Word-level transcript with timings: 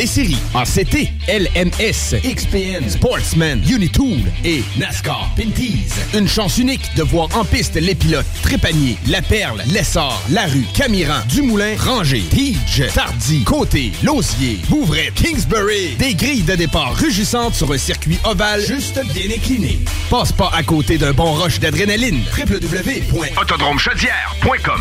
Des 0.00 0.06
séries 0.06 0.38
ACT, 0.54 1.10
LMS, 1.28 2.16
XPN, 2.24 2.88
Sportsman, 2.88 3.60
Unitool 3.68 4.22
et 4.46 4.64
NASCAR 4.78 5.30
Pinties. 5.36 5.90
Une 6.14 6.26
chance 6.26 6.56
unique 6.56 6.94
de 6.96 7.02
voir 7.02 7.28
en 7.36 7.44
piste 7.44 7.74
les 7.74 7.94
pilotes 7.94 8.24
Trépanier, 8.42 8.96
La 9.08 9.20
Perle, 9.20 9.62
Lessard, 9.70 10.22
Larue, 10.30 10.64
Camiran, 10.72 11.20
Dumoulin, 11.28 11.76
Ranger, 11.76 12.22
Tige, 12.30 12.84
Tardy, 12.94 13.44
Côté, 13.44 13.92
Lausier, 14.02 14.60
Bouvret, 14.70 15.12
Kingsbury. 15.14 15.96
Des 15.98 16.14
grilles 16.14 16.44
de 16.44 16.54
départ 16.54 16.96
rugissantes 16.96 17.54
sur 17.54 17.70
un 17.70 17.76
circuit 17.76 18.18
ovale 18.24 18.64
juste 18.64 18.98
bien 19.12 19.26
incliné. 19.36 19.80
Passe 20.08 20.32
pas 20.32 20.50
à 20.54 20.62
côté 20.62 20.96
d'un 20.96 21.12
bon 21.12 21.34
rush 21.34 21.60
d'adrénaline. 21.60 22.22
www.autodromechaudière.com 22.38 24.80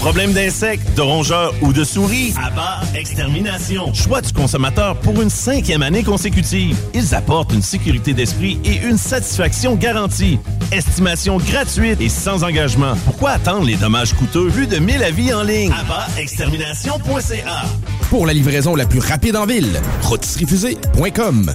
Problème 0.00 0.32
d'insectes, 0.32 0.96
de 0.96 1.02
rongeurs 1.02 1.52
ou 1.60 1.74
de 1.74 1.84
souris? 1.84 2.32
Abba 2.42 2.80
Extermination. 2.94 3.92
Choix 3.92 4.22
du 4.22 4.32
consommateur 4.32 4.96
pour 4.96 5.20
une 5.20 5.28
cinquième 5.28 5.82
année 5.82 6.02
consécutive. 6.02 6.74
Ils 6.94 7.14
apportent 7.14 7.52
une 7.52 7.60
sécurité 7.60 8.14
d'esprit 8.14 8.58
et 8.64 8.76
une 8.76 8.96
satisfaction 8.96 9.74
garantie. 9.74 10.38
Estimation 10.72 11.36
gratuite 11.36 12.00
et 12.00 12.08
sans 12.08 12.44
engagement. 12.44 12.94
Pourquoi 13.04 13.32
attendre 13.32 13.66
les 13.66 13.76
dommages 13.76 14.14
coûteux 14.14 14.48
vu 14.48 14.66
de 14.66 14.78
1000 14.78 15.02
avis 15.02 15.34
en 15.34 15.42
ligne? 15.42 15.70
AbbaExtermination.ca 15.72 17.62
Pour 18.08 18.26
la 18.26 18.32
livraison 18.32 18.74
la 18.74 18.86
plus 18.86 19.00
rapide 19.00 19.36
en 19.36 19.44
ville, 19.44 19.82
rôtisseriefusée.com. 20.04 21.54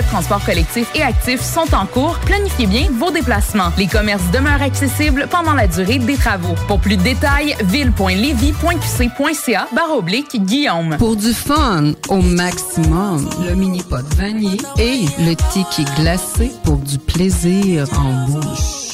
de 0.00 0.06
transport 0.06 0.42
collectif 0.44 0.88
et 0.94 1.02
actif 1.02 1.40
sont 1.40 1.74
en 1.74 1.86
cours. 1.86 2.18
Planifiez 2.26 2.66
bien 2.66 2.88
vos 2.92 3.10
déplacements. 3.10 3.72
Les 3.78 3.86
commerces 3.86 4.30
demeurent 4.32 4.62
accessibles 4.62 5.26
pendant 5.30 5.54
la 5.54 5.66
durée 5.66 5.98
des 5.98 6.16
travaux. 6.16 6.54
Pour 6.68 6.80
plus 6.80 6.96
de 6.96 7.02
détails, 7.02 7.56
ville.levy.qc.ca 7.64 9.68
barre 9.74 9.96
oblique 9.96 10.44
Guillaume. 10.44 10.96
Pour 10.98 11.16
du 11.16 11.32
fun 11.32 11.92
au 12.08 12.22
maximum, 12.22 13.28
le 13.46 13.54
mini 13.54 13.82
pot 13.82 14.06
vanille 14.16 14.60
et 14.78 15.04
le 15.18 15.34
ticket 15.34 15.84
glacé 16.00 16.52
pour 16.64 16.78
du 16.78 16.98
plaisir 16.98 17.86
en 17.98 18.26
bouche. 18.26 18.89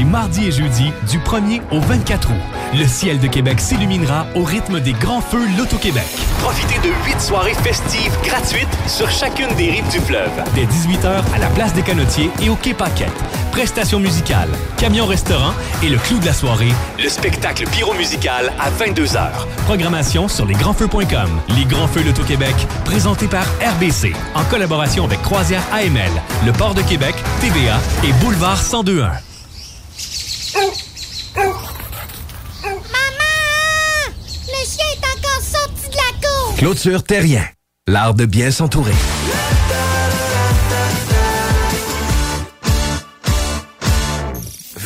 Les 0.00 0.06
mardis 0.06 0.46
et 0.46 0.50
jeudis, 0.50 0.92
du 1.10 1.18
1er 1.18 1.60
au 1.70 1.78
24 1.78 2.30
août, 2.30 2.34
le 2.72 2.86
ciel 2.86 3.20
de 3.20 3.26
Québec 3.26 3.60
s'illuminera 3.60 4.26
au 4.34 4.44
rythme 4.44 4.80
des 4.80 4.94
grands 4.94 5.20
feux 5.20 5.46
Loto-Québec. 5.58 6.06
Profitez 6.38 6.78
de 6.78 6.90
huit 7.04 7.20
soirées 7.20 7.52
festives 7.52 8.16
gratuites 8.24 8.78
sur 8.86 9.10
chacune 9.10 9.54
des 9.58 9.72
rives 9.72 9.90
du 9.90 9.98
fleuve. 9.98 10.30
Dès 10.54 10.64
18h 10.64 11.22
à 11.34 11.38
la 11.38 11.48
place 11.48 11.74
des 11.74 11.82
Canotiers 11.82 12.30
et 12.42 12.48
au 12.48 12.54
Quai 12.54 12.72
Paquette. 12.72 13.12
Prestations 13.52 14.00
musicales, 14.00 14.48
camion-restaurant 14.78 15.52
et 15.82 15.90
le 15.90 15.98
clou 15.98 16.18
de 16.18 16.24
la 16.24 16.32
soirée, 16.32 16.72
Le 16.98 17.10
spectacle 17.10 17.66
pyro-musical 17.68 18.54
à 18.58 18.70
22h. 18.70 19.28
Programmation 19.66 20.28
sur 20.28 20.46
lesgrandsfeux.com. 20.46 21.28
Les 21.58 21.66
Grands 21.66 21.88
Feux 21.88 22.04
Loto-Québec, 22.04 22.54
présenté 22.86 23.28
par 23.28 23.44
RBC, 23.76 24.14
en 24.34 24.44
collaboration 24.44 25.04
avec 25.04 25.20
Croisière 25.20 25.62
AML, 25.74 26.10
le 26.46 26.52
Port 26.52 26.72
de 26.72 26.80
Québec, 26.80 27.16
TVA 27.42 27.78
et 28.02 28.14
Boulevard 28.24 28.56
1021. 28.56 29.29
Maman! 30.54 31.54
Le 34.46 34.64
chien 34.66 34.84
est 34.94 35.04
encore 35.06 35.42
sorti 35.42 35.88
de 35.88 35.96
la 35.96 36.28
cour! 36.28 36.54
Clôture 36.56 37.02
Terrien, 37.04 37.46
l'art 37.86 38.14
de 38.14 38.26
bien 38.26 38.50
s'entourer. 38.50 38.94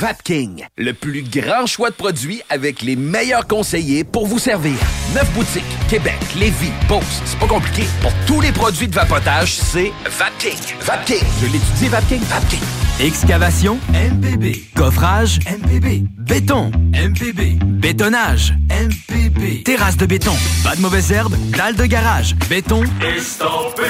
Vapking, 0.04 0.66
le 0.76 0.92
plus 0.92 1.22
grand 1.22 1.64
choix 1.64 1.88
de 1.88 1.94
produits 1.94 2.42
avec 2.50 2.82
les 2.82 2.94
meilleurs 2.94 3.46
conseillers 3.46 4.04
pour 4.04 4.26
vous 4.26 4.38
servir. 4.38 4.74
Neuf 5.14 5.32
boutiques, 5.32 5.64
Québec, 5.88 6.18
Lévis, 6.38 6.72
Beauce, 6.86 7.22
c'est 7.24 7.38
pas 7.38 7.46
compliqué. 7.46 7.84
Pour 8.02 8.12
tous 8.26 8.42
les 8.42 8.52
produits 8.52 8.86
de 8.86 8.94
vapotage, 8.94 9.54
c'est 9.54 9.92
Vapking. 10.04 10.58
Vapking, 10.82 11.24
je 11.40 11.46
l'étudie, 11.46 11.88
Vapking, 11.88 12.20
Vapking. 12.20 12.60
Excavation 13.00 13.78
MPB. 13.94 14.66
Coffrage 14.76 15.38
MPB. 15.46 16.04
Béton 16.18 16.70
MPB. 16.92 17.58
Bétonnage 17.64 18.52
MPB. 18.68 19.62
Terrasse 19.64 19.96
de 19.96 20.04
béton. 20.04 20.34
Pas 20.62 20.76
de 20.76 20.82
mauvaises 20.82 21.12
herbes. 21.12 21.34
Dalle 21.56 21.76
de 21.76 21.86
garage. 21.86 22.36
Béton. 22.50 22.82
Estampé 23.00 23.82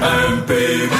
MPB 0.00 0.90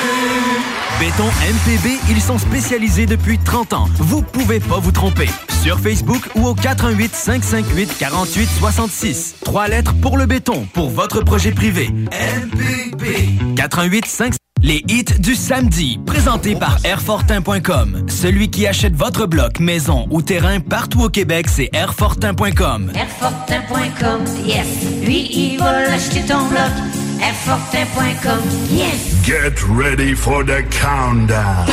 Béton 1.01 1.25
MPB, 1.27 1.99
ils 2.11 2.21
sont 2.21 2.39
spécialisés 2.39 3.07
depuis 3.07 3.39
30 3.39 3.73
ans. 3.73 3.89
Vous 3.99 4.23
pouvez 4.23 4.61
pas 4.61 4.79
vous 4.79 4.93
tromper. 4.93 5.29
Sur 5.63 5.81
Facebook 5.81 6.23
ou 6.35 6.47
au 6.47 6.55
418 6.55 7.15
558 7.15 7.99
48 7.99 8.49
66. 8.59 9.35
Trois 9.45 9.69
lettres 9.69 9.95
pour 10.01 10.17
le 10.17 10.27
béton, 10.27 10.67
pour 10.73 10.91
votre 10.91 11.21
projet 11.23 11.51
privé. 11.51 11.91
MPB. 12.13 13.57
418 13.57 14.07
5 14.07 14.35
les 14.65 14.83
hits 14.89 15.05
du 15.19 15.35
samedi, 15.35 16.01
présentés 16.07 16.57
par 16.57 16.79
Airfortin.com. 16.85 18.07
Celui 18.09 18.49
qui 18.49 18.67
achète 18.67 18.95
votre 18.95 19.27
bloc, 19.27 19.61
maison 19.61 20.07
ou 20.11 20.23
terrain 20.23 20.59
partout 20.59 21.03
au 21.03 21.09
Québec, 21.11 21.49
c'est 21.51 21.69
Airfortin.com. 21.75 22.91
Airfortin.com, 22.95 24.25
yes. 24.47 24.67
Lui, 25.05 25.29
il 25.31 25.59
va 25.59 25.83
l'acheter 25.83 26.23
ton 26.23 26.47
bloc. 26.47 27.04
Airfortin.com, 27.21 28.43
yes. 28.69 29.27
Get 29.27 29.63
ready 29.69 30.15
for 30.15 30.45
the 30.45 30.63
countdown. 30.71 31.67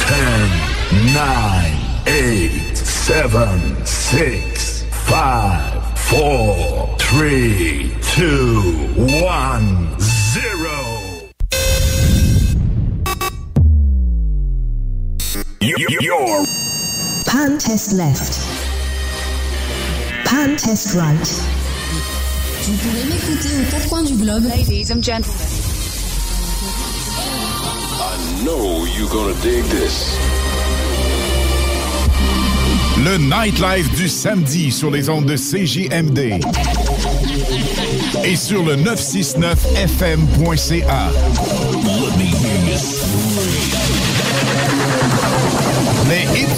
10, 0.00 1.14
9, 1.14 2.04
8, 2.06 2.76
7, 2.76 3.86
6, 3.86 4.82
5, 4.82 5.98
4, 5.98 6.96
3, 6.98 7.92
2, 8.02 8.94
1, 9.22 10.00
0. 10.00 11.16
You're 15.60 16.44
Pan 17.26 17.58
test 17.58 17.92
left. 17.92 18.38
Pan 20.24 20.56
test 20.56 20.94
right. 20.94 21.65
Vous 22.66 22.76
pouvez 22.78 23.04
m'écouter 23.04 23.48
aux 23.60 23.64
quatre 23.70 23.88
coins 23.88 24.02
du 24.02 24.14
globe. 24.14 24.42
Ladies 24.42 24.90
and 24.90 25.00
gentlemen. 25.00 25.46
I 28.00 28.16
know 28.42 28.84
you're 28.86 29.08
gonna 29.08 29.34
dig 29.40 29.62
this. 29.66 30.18
Le 33.04 33.18
nightlife 33.18 33.88
du 33.94 34.08
samedi 34.08 34.72
sur 34.72 34.90
les 34.90 35.08
ondes 35.08 35.26
de 35.26 35.36
CJMD. 35.36 36.40
Et 38.24 38.34
sur 38.34 38.64
le 38.64 38.74
969fm.ca. 38.74 41.12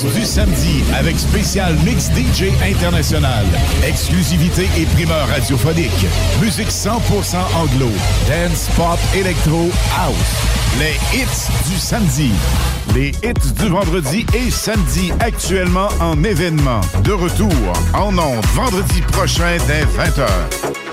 du 0.05 0.25
samedi 0.25 0.85
avec 0.97 1.19
spécial 1.19 1.75
Mix 1.85 2.11
DJ 2.11 2.53
International. 2.63 3.45
Exclusivité 3.85 4.69
et 4.79 4.85
primeur 4.85 5.27
radiophonique. 5.27 6.07
Musique 6.41 6.69
100% 6.69 7.37
anglo. 7.57 7.91
Dance, 8.29 8.69
pop, 8.77 8.99
électro, 9.15 9.71
house. 9.99 10.15
Les 10.79 10.95
hits 11.19 11.49
du 11.69 11.79
samedi. 11.79 12.31
Les 12.95 13.11
hits 13.25 13.53
du 13.61 13.69
vendredi 13.69 14.25
et 14.35 14.51
samedi 14.51 15.13
actuellement 15.19 15.89
en 16.01 16.23
événement. 16.23 16.81
De 17.03 17.13
retour 17.13 17.53
en 17.95 18.17
ondes 18.19 18.45
vendredi 18.55 19.01
prochain 19.03 19.57
dès 19.67 19.85
20h. 19.85 20.88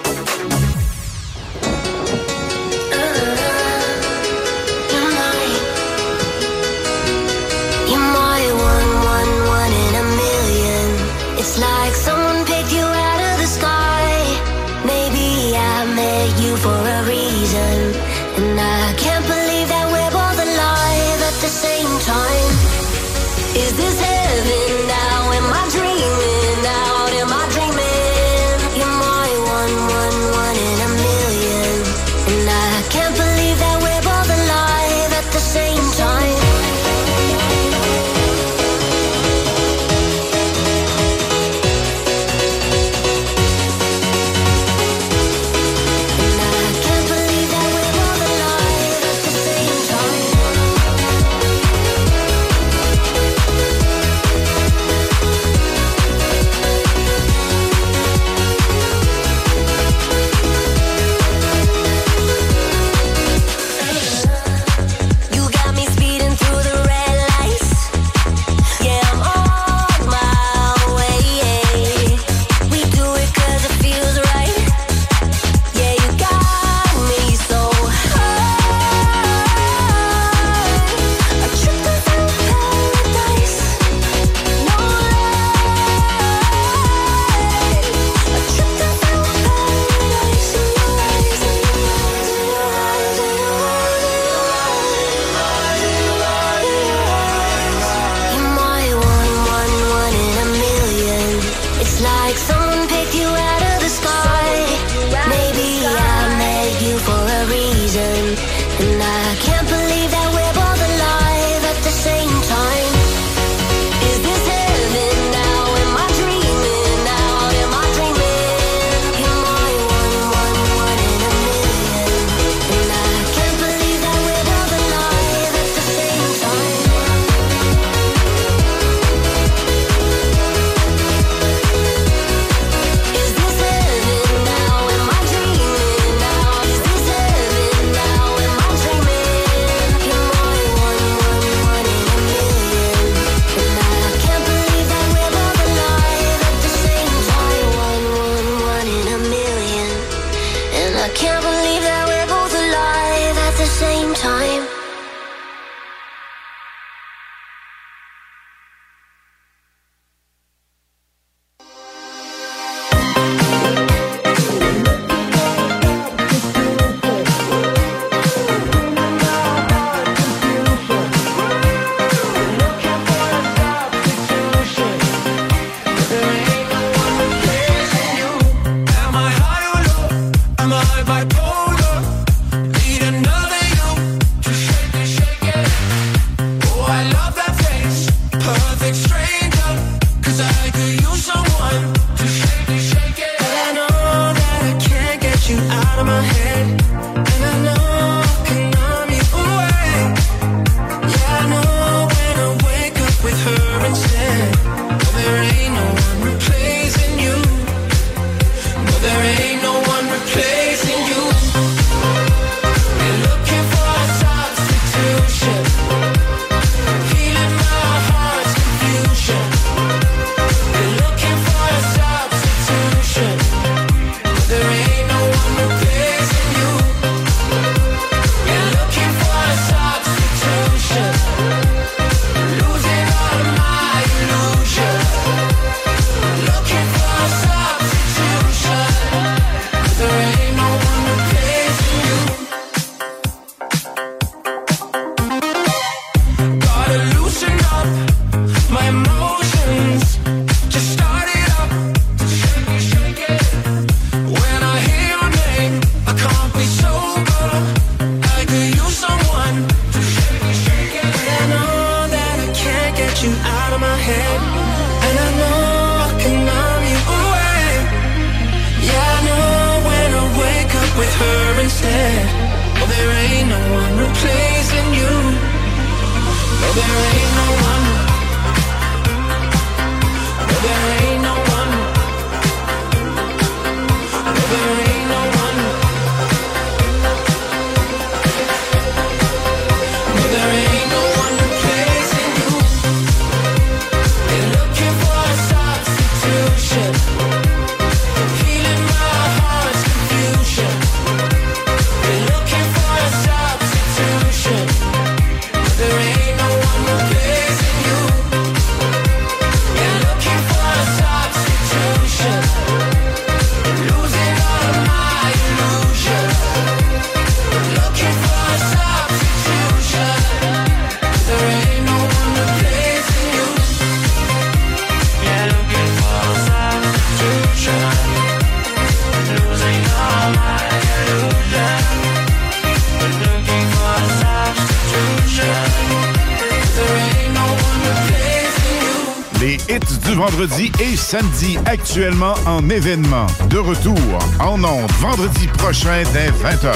Les 339.45 339.57
hits 339.69 339.99
du 340.03 340.15
vendredi 340.15 340.71
et 340.81 340.95
samedi 340.95 341.59
actuellement 341.67 342.33
en 342.47 342.67
événement. 342.67 343.27
De 343.47 343.59
retour 343.59 343.95
en 344.39 344.55
ondes 344.63 344.91
vendredi 344.99 345.45
prochain 345.59 346.01
dès 346.13 346.31
20h. 346.31 346.73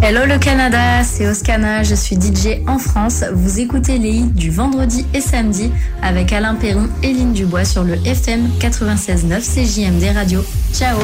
Hello 0.00 0.20
le 0.24 0.38
Canada, 0.38 1.04
c'est 1.04 1.28
Oscana, 1.28 1.82
je 1.82 1.94
suis 1.94 2.16
DJ 2.16 2.66
en 2.66 2.78
France. 2.78 3.22
Vous 3.34 3.60
écoutez 3.60 3.98
les 3.98 4.12
hits 4.12 4.32
du 4.32 4.50
vendredi 4.50 5.04
et 5.12 5.20
samedi 5.20 5.72
avec 6.00 6.32
Alain 6.32 6.54
Perron 6.54 6.88
et 7.02 7.12
Lynne 7.12 7.34
Dubois 7.34 7.66
sur 7.66 7.84
le 7.84 7.96
FM 8.06 8.48
96.9 8.58 9.42
CJMD 9.42 10.16
Radio. 10.16 10.42
Ciao 10.72 10.96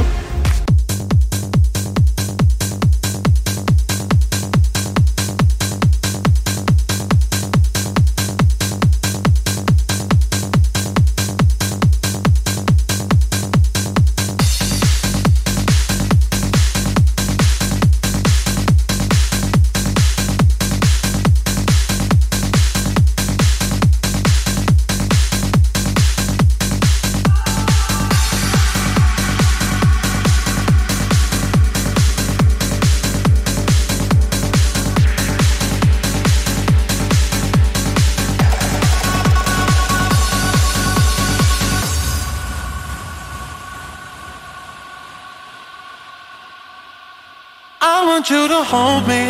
hold 48.64 49.06
me 49.06 49.23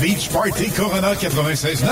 Beach 0.00 0.28
Party 0.28 0.68
Corona 0.68 1.14
96.9. 1.14 1.86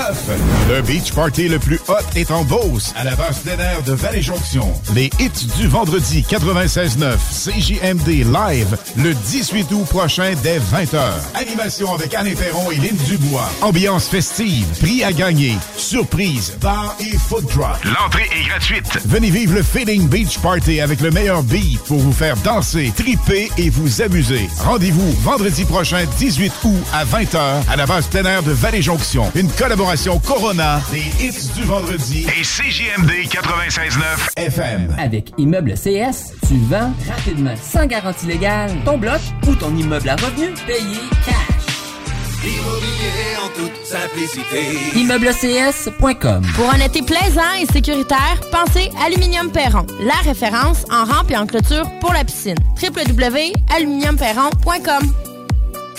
Le 0.69 0.81
Beach 0.83 1.11
Party 1.11 1.47
le 1.47 1.57
plus 1.57 1.79
hot 1.87 1.95
est 2.15 2.29
en 2.29 2.43
Beauce, 2.43 2.93
à 2.95 3.03
la 3.03 3.15
base 3.15 3.39
plein 3.39 3.57
air 3.57 3.81
de 3.81 3.93
Vallée-Jonction. 3.93 4.71
Les 4.93 5.09
hits 5.19 5.47
du 5.57 5.67
vendredi 5.67 6.23
96.9 6.29 7.17
CJMD 7.17 8.07
Live 8.31 8.77
le 8.95 9.15
18 9.15 9.71
août 9.71 9.85
prochain 9.89 10.33
dès 10.43 10.59
20h. 10.59 10.99
Animation 11.33 11.93
avec 11.95 12.13
Anne 12.13 12.31
Perron 12.35 12.69
et 12.69 12.75
Lynn 12.75 12.95
Dubois. 13.07 13.49
Ambiance 13.61 14.07
festive, 14.07 14.67
prix 14.79 15.03
à 15.03 15.11
gagner, 15.11 15.57
surprise, 15.75 16.57
bar 16.61 16.95
et 16.99 17.17
food 17.17 17.45
drop. 17.47 17.75
L'entrée 17.85 18.29
est 18.31 18.47
gratuite. 18.49 18.99
Venez 19.05 19.31
vivre 19.31 19.55
le 19.55 19.63
Feeling 19.63 20.07
Beach 20.07 20.37
Party 20.37 20.79
avec 20.79 21.01
le 21.01 21.09
meilleur 21.09 21.41
beat 21.41 21.79
pour 21.85 21.97
vous 21.97 22.13
faire 22.13 22.37
danser, 22.37 22.93
triper 22.95 23.49
et 23.57 23.71
vous 23.71 24.03
amuser. 24.03 24.47
Rendez-vous 24.59 25.11
vendredi 25.21 25.65
prochain 25.65 26.05
18 26.19 26.53
août 26.63 26.83
à 26.93 27.03
20h 27.03 27.39
à 27.67 27.78
la 27.79 27.85
base 27.85 28.07
plein 28.07 28.25
air 28.25 28.43
de 28.43 28.51
Vallée-Jonction. 28.51 29.31
Une 29.35 29.49
collaboration 29.49 30.19
Corona, 30.19 30.81
des 30.91 31.05
hits 31.23 31.47
du 31.55 31.63
vendredi 31.63 32.27
et 32.37 32.41
CJMD 32.41 33.09
96.9 33.29 34.33
FM. 34.35 34.93
Avec 34.99 35.31
Immeuble 35.37 35.75
CS, 35.75 36.33
tu 36.45 36.57
vends 36.69 36.91
rapidement, 37.07 37.53
sans 37.63 37.85
garantie 37.85 38.25
légale, 38.25 38.71
ton 38.83 38.97
bloc 38.97 39.21
ou 39.47 39.55
ton 39.55 39.73
immeuble 39.77 40.09
à 40.09 40.17
revenu 40.17 40.47
payé 40.67 40.99
cash. 41.25 41.35
Immobilier 42.43 43.37
en 43.45 43.49
toute 43.55 43.71
simplicité. 43.85 44.75
ImmeubleCS.com 44.97 46.41
Pour 46.55 46.69
un 46.69 46.81
été 46.85 47.01
plaisant 47.01 47.53
et 47.61 47.65
sécuritaire, 47.65 48.41
pensez 48.51 48.91
Aluminium 49.05 49.53
Perron, 49.53 49.85
la 50.01 50.17
référence 50.29 50.83
en 50.91 51.05
rampe 51.05 51.31
et 51.31 51.37
en 51.37 51.45
clôture 51.45 51.89
pour 52.01 52.11
la 52.11 52.25
piscine. 52.25 52.57
www.aluminiumperron.com 52.81 55.28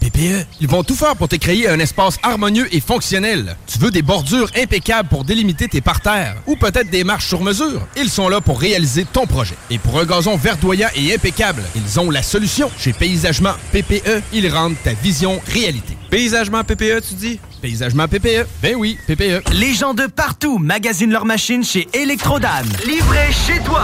PPE, 0.00 0.46
ils 0.60 0.68
vont 0.68 0.82
tout 0.82 0.94
faire 0.94 1.14
pour 1.14 1.28
te 1.28 1.36
créer 1.36 1.68
un 1.68 1.78
espace 1.78 2.16
harmonieux 2.22 2.66
et 2.74 2.80
fonctionnel. 2.80 3.56
Tu 3.66 3.78
veux 3.78 3.90
des 3.90 4.02
bordures 4.02 4.50
impeccables 4.56 5.08
pour 5.08 5.24
délimiter 5.24 5.68
tes 5.68 5.80
parterres 5.80 6.36
ou 6.46 6.56
peut-être 6.56 6.90
des 6.90 7.04
marches 7.04 7.28
sur 7.28 7.42
mesure? 7.42 7.86
Ils 7.96 8.08
sont 8.08 8.28
là 8.28 8.40
pour 8.40 8.58
réaliser 8.58 9.04
ton 9.04 9.26
projet. 9.26 9.56
Et 9.68 9.78
pour 9.78 10.00
un 10.00 10.04
gazon 10.04 10.36
verdoyant 10.36 10.88
et 10.96 11.14
impeccable, 11.14 11.62
ils 11.76 12.00
ont 12.00 12.10
la 12.10 12.22
solution. 12.22 12.70
Chez 12.78 12.92
Paysagement 12.92 13.52
PPE, 13.72 14.22
ils 14.32 14.48
rendent 14.48 14.76
ta 14.82 14.94
vision 14.94 15.40
réalité. 15.46 15.96
Paysagement 16.10 16.64
PPE, 16.64 17.02
tu 17.06 17.14
dis? 17.14 17.38
Paysagement 17.60 18.08
PPE. 18.08 18.46
Ben 18.62 18.74
oui, 18.76 18.98
PPE. 19.06 19.42
Les 19.52 19.74
gens 19.74 19.92
de 19.94 20.06
partout 20.06 20.58
magasinent 20.58 21.12
leurs 21.12 21.26
machines 21.26 21.62
chez 21.62 21.86
Electrodan. 21.92 22.62
Livré 22.86 23.28
chez 23.46 23.60
toi. 23.60 23.82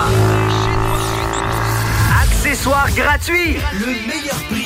Accessoires 2.23 2.91
gratuits. 2.95 3.57
Le 3.79 3.87
meilleur 3.87 4.43
prix 4.51 4.66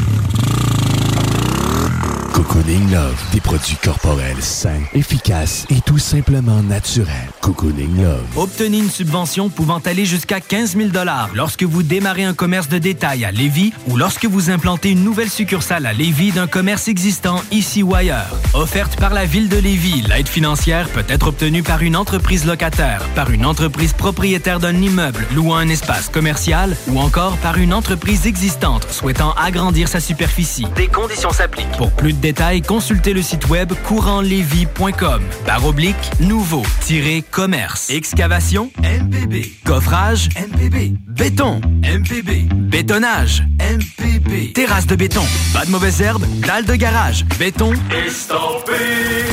Cocooning 2.41 2.89
Love, 2.89 3.23
des 3.31 3.39
produits 3.39 3.75
corporels 3.75 4.41
sains, 4.41 4.81
efficaces 4.95 5.67
et 5.69 5.79
tout 5.79 5.99
simplement 5.99 6.63
naturels. 6.63 7.29
Cocooning 7.39 8.01
Love. 8.01 8.25
Obtenez 8.35 8.79
une 8.79 8.89
subvention 8.89 9.49
pouvant 9.49 9.77
aller 9.77 10.05
jusqu'à 10.05 10.39
15 10.39 10.75
000 10.75 10.89
lorsque 11.35 11.61
vous 11.61 11.83
démarrez 11.83 12.23
un 12.23 12.33
commerce 12.33 12.67
de 12.67 12.79
détail 12.79 13.25
à 13.25 13.31
Lévis 13.31 13.73
ou 13.87 13.95
lorsque 13.95 14.25
vous 14.25 14.49
implantez 14.49 14.89
une 14.89 15.03
nouvelle 15.03 15.29
succursale 15.29 15.85
à 15.85 15.93
Lévis 15.93 16.31
d'un 16.31 16.47
commerce 16.47 16.87
existant 16.87 17.43
ici 17.51 17.83
ou 17.83 17.93
ailleurs. 17.93 18.35
Offerte 18.55 18.95
par 18.95 19.13
la 19.13 19.25
Ville 19.25 19.47
de 19.47 19.57
Lévis, 19.57 20.01
l'aide 20.09 20.27
financière 20.27 20.89
peut 20.89 21.05
être 21.09 21.27
obtenue 21.27 21.61
par 21.61 21.83
une 21.83 21.95
entreprise 21.95 22.47
locataire, 22.47 23.03
par 23.13 23.29
une 23.29 23.45
entreprise 23.45 23.93
propriétaire 23.93 24.59
d'un 24.59 24.81
immeuble 24.81 25.27
louant 25.35 25.57
un 25.57 25.69
espace 25.69 26.09
commercial 26.09 26.75
ou 26.87 26.99
encore 26.99 27.37
par 27.37 27.59
une 27.59 27.73
entreprise 27.73 28.25
existante 28.25 28.87
souhaitant 28.89 29.33
agrandir 29.33 29.87
sa 29.87 29.99
superficie. 29.99 30.65
Des 30.75 30.87
conditions 30.87 31.31
s'appliquent. 31.31 31.77
Pour 31.77 31.91
plus 31.91 32.13
de 32.13 32.30
détails, 32.31 32.61
consultez 32.61 33.13
le 33.13 33.21
site 33.21 33.49
web 33.49 33.73
courantlévis.com. 33.85 35.21
Barre 35.45 35.65
oblique, 35.65 35.97
nouveau-commerce. 36.21 37.89
Excavation, 37.89 38.71
MPB. 38.81 39.51
Coffrage, 39.65 40.29
MPB. 40.37 40.93
Béton, 41.07 41.59
MPB. 41.83 42.47
Bétonnage, 42.53 43.43
MPB. 43.59 44.53
Terrasse 44.53 44.87
de 44.87 44.95
béton. 44.95 45.25
Pas 45.53 45.65
de 45.65 45.71
mauvaises 45.71 46.01
herbes, 46.01 46.25
dalle 46.47 46.63
de 46.65 46.75
garage. 46.75 47.25
Béton, 47.37 47.73
Estampé 47.91 49.25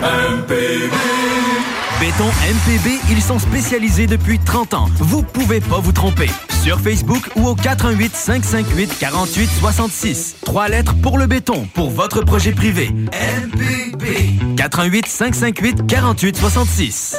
MPB. 0.00 0.92
Béton 2.02 2.26
MPB, 2.26 2.98
ils 3.10 3.22
sont 3.22 3.38
spécialisés 3.38 4.08
depuis 4.08 4.40
30 4.40 4.74
ans. 4.74 4.88
Vous 4.98 5.22
pouvez 5.22 5.60
pas 5.60 5.78
vous 5.78 5.92
tromper. 5.92 6.28
Sur 6.60 6.80
Facebook 6.80 7.30
ou 7.36 7.46
au 7.46 7.54
418 7.54 8.16
558 8.16 8.98
48 8.98 9.46
66. 9.46 10.36
Trois 10.44 10.66
lettres 10.66 10.96
pour 11.00 11.16
le 11.16 11.28
béton, 11.28 11.64
pour 11.74 11.90
votre 11.90 12.24
projet 12.24 12.50
privé. 12.50 12.90
MPB. 12.90 14.56
418 14.56 15.06
558 15.06 15.86
48 15.86 16.36
66. 16.38 17.18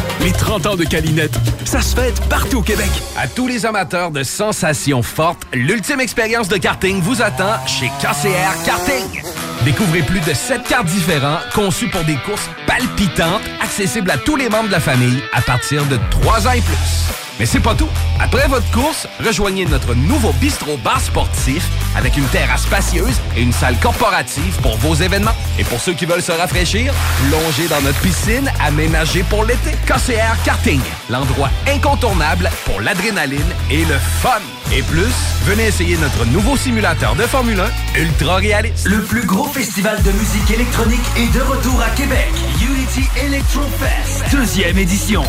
Les 0.23 0.31
30 0.31 0.67
ans 0.67 0.75
de 0.75 0.83
Calinette, 0.83 1.33
ça 1.65 1.81
se 1.81 1.95
fête 1.95 2.21
partout 2.29 2.59
au 2.59 2.61
Québec. 2.61 2.89
À 3.17 3.27
tous 3.27 3.47
les 3.47 3.65
amateurs 3.65 4.11
de 4.11 4.21
sensations 4.21 5.01
fortes, 5.01 5.41
l'ultime 5.51 5.99
expérience 5.99 6.47
de 6.47 6.57
karting 6.57 7.01
vous 7.01 7.23
attend 7.23 7.55
chez 7.65 7.87
KCR 7.99 8.63
Karting. 8.63 9.23
Découvrez 9.65 10.03
plus 10.03 10.19
de 10.19 10.33
7 10.33 10.61
cartes 10.67 10.85
différents 10.85 11.39
conçus 11.55 11.87
pour 11.87 12.03
des 12.03 12.17
courses 12.17 12.49
palpitantes, 12.67 13.41
accessibles 13.63 14.11
à 14.11 14.17
tous 14.17 14.35
les 14.35 14.49
membres 14.49 14.67
de 14.67 14.73
la 14.73 14.79
famille 14.79 15.23
à 15.33 15.41
partir 15.41 15.83
de 15.85 15.97
3 16.11 16.47
ans 16.47 16.51
et 16.51 16.61
plus. 16.61 17.30
Mais 17.41 17.47
c'est 17.47 17.59
pas 17.59 17.73
tout. 17.73 17.89
Après 18.19 18.47
votre 18.47 18.69
course, 18.69 19.07
rejoignez 19.25 19.65
notre 19.65 19.95
nouveau 19.95 20.31
bistrot 20.33 20.77
bar 20.83 21.01
sportif 21.01 21.67
avec 21.97 22.15
une 22.15 22.25
terrasse 22.25 22.61
spacieuse 22.61 23.19
et 23.35 23.41
une 23.41 23.51
salle 23.51 23.79
corporative 23.79 24.55
pour 24.61 24.77
vos 24.77 24.93
événements. 24.93 25.33
Et 25.57 25.63
pour 25.63 25.79
ceux 25.79 25.93
qui 25.93 26.05
veulent 26.05 26.21
se 26.21 26.31
rafraîchir, 26.31 26.93
plongez 27.27 27.67
dans 27.67 27.81
notre 27.81 27.99
piscine 28.01 28.47
aménagée 28.63 29.23
pour 29.23 29.43
l'été. 29.43 29.71
KCR 29.87 30.43
Karting, 30.45 30.81
l'endroit 31.09 31.49
incontournable 31.67 32.47
pour 32.65 32.79
l'adrénaline 32.79 33.41
et 33.71 33.85
le 33.85 33.97
fun. 33.97 34.39
Et 34.71 34.83
plus, 34.83 35.11
venez 35.45 35.65
essayer 35.65 35.97
notre 35.97 36.25
nouveau 36.25 36.55
simulateur 36.55 37.15
de 37.15 37.23
Formule 37.23 37.59
1 37.95 38.01
ultra 38.01 38.35
réaliste. 38.35 38.87
Le 38.87 39.01
plus 39.01 39.25
gros 39.25 39.47
festival 39.47 39.99
de 40.03 40.11
musique 40.11 40.51
électronique 40.51 41.01
est 41.17 41.33
de 41.35 41.41
retour 41.41 41.81
à 41.81 41.89
Québec. 41.95 42.29
Unity 42.61 43.09
Electro 43.25 43.63
Fest, 43.79 44.31
deuxième 44.31 44.77
édition. 44.77 45.23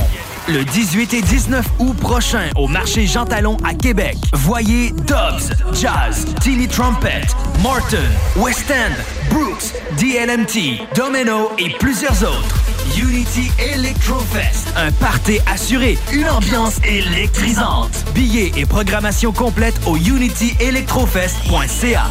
Le 0.49 0.65
18 0.65 1.15
et 1.15 1.23
19 1.23 1.65
août 1.79 1.97
prochain 1.99 2.51
au 2.57 2.67
marché 2.67 3.07
Jean 3.07 3.25
Talon 3.25 3.57
à 3.65 3.75
Québec. 3.75 4.17
Voyez 4.33 4.91
Dobbs, 4.91 5.53
Jazz, 5.73 6.27
Tilly 6.41 6.67
Trumpet, 6.67 7.23
Martin, 7.63 8.03
West 8.37 8.69
End, 8.71 8.91
Brooks, 9.33 9.73
DLMT, 9.99 10.81
Domino 10.97 11.53
et 11.59 11.71
plusieurs 11.79 12.21
autres. 12.25 12.57
Unity 12.99 13.53
Electrofest, 13.59 14.67
un 14.77 14.91
party 14.93 15.39
assuré, 15.47 15.97
une 16.13 16.29
ambiance 16.29 16.79
électrisante. 16.85 18.05
Billets 18.13 18.53
et 18.57 18.67
programmation 18.67 19.33
complète 19.33 19.81
au 19.87 19.97
unityelectrofest.ca. 19.97 22.05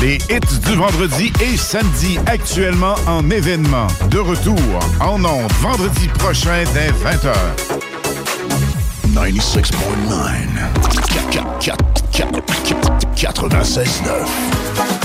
Les 0.00 0.16
hits 0.30 0.58
du 0.66 0.74
vendredi 0.76 1.30
et 1.42 1.56
samedi 1.58 2.18
actuellement 2.26 2.94
en 3.06 3.28
événement. 3.28 3.86
De 4.10 4.18
retour 4.18 4.58
en 4.98 5.22
ondes 5.24 5.52
vendredi 5.60 6.08
prochain 6.08 6.64
dès 6.72 6.90
20h. 6.90 7.34
96.9. 9.12 9.70
96.9. 13.14 14.99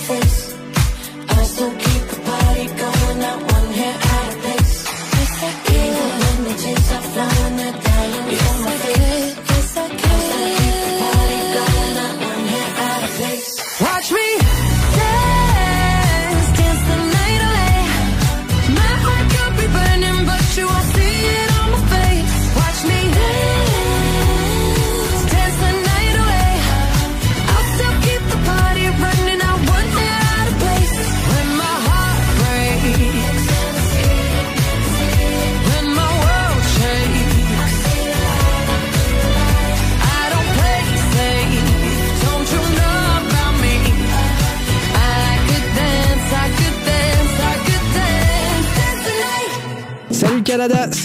selfish 0.00 0.29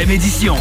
édition. 0.00 0.56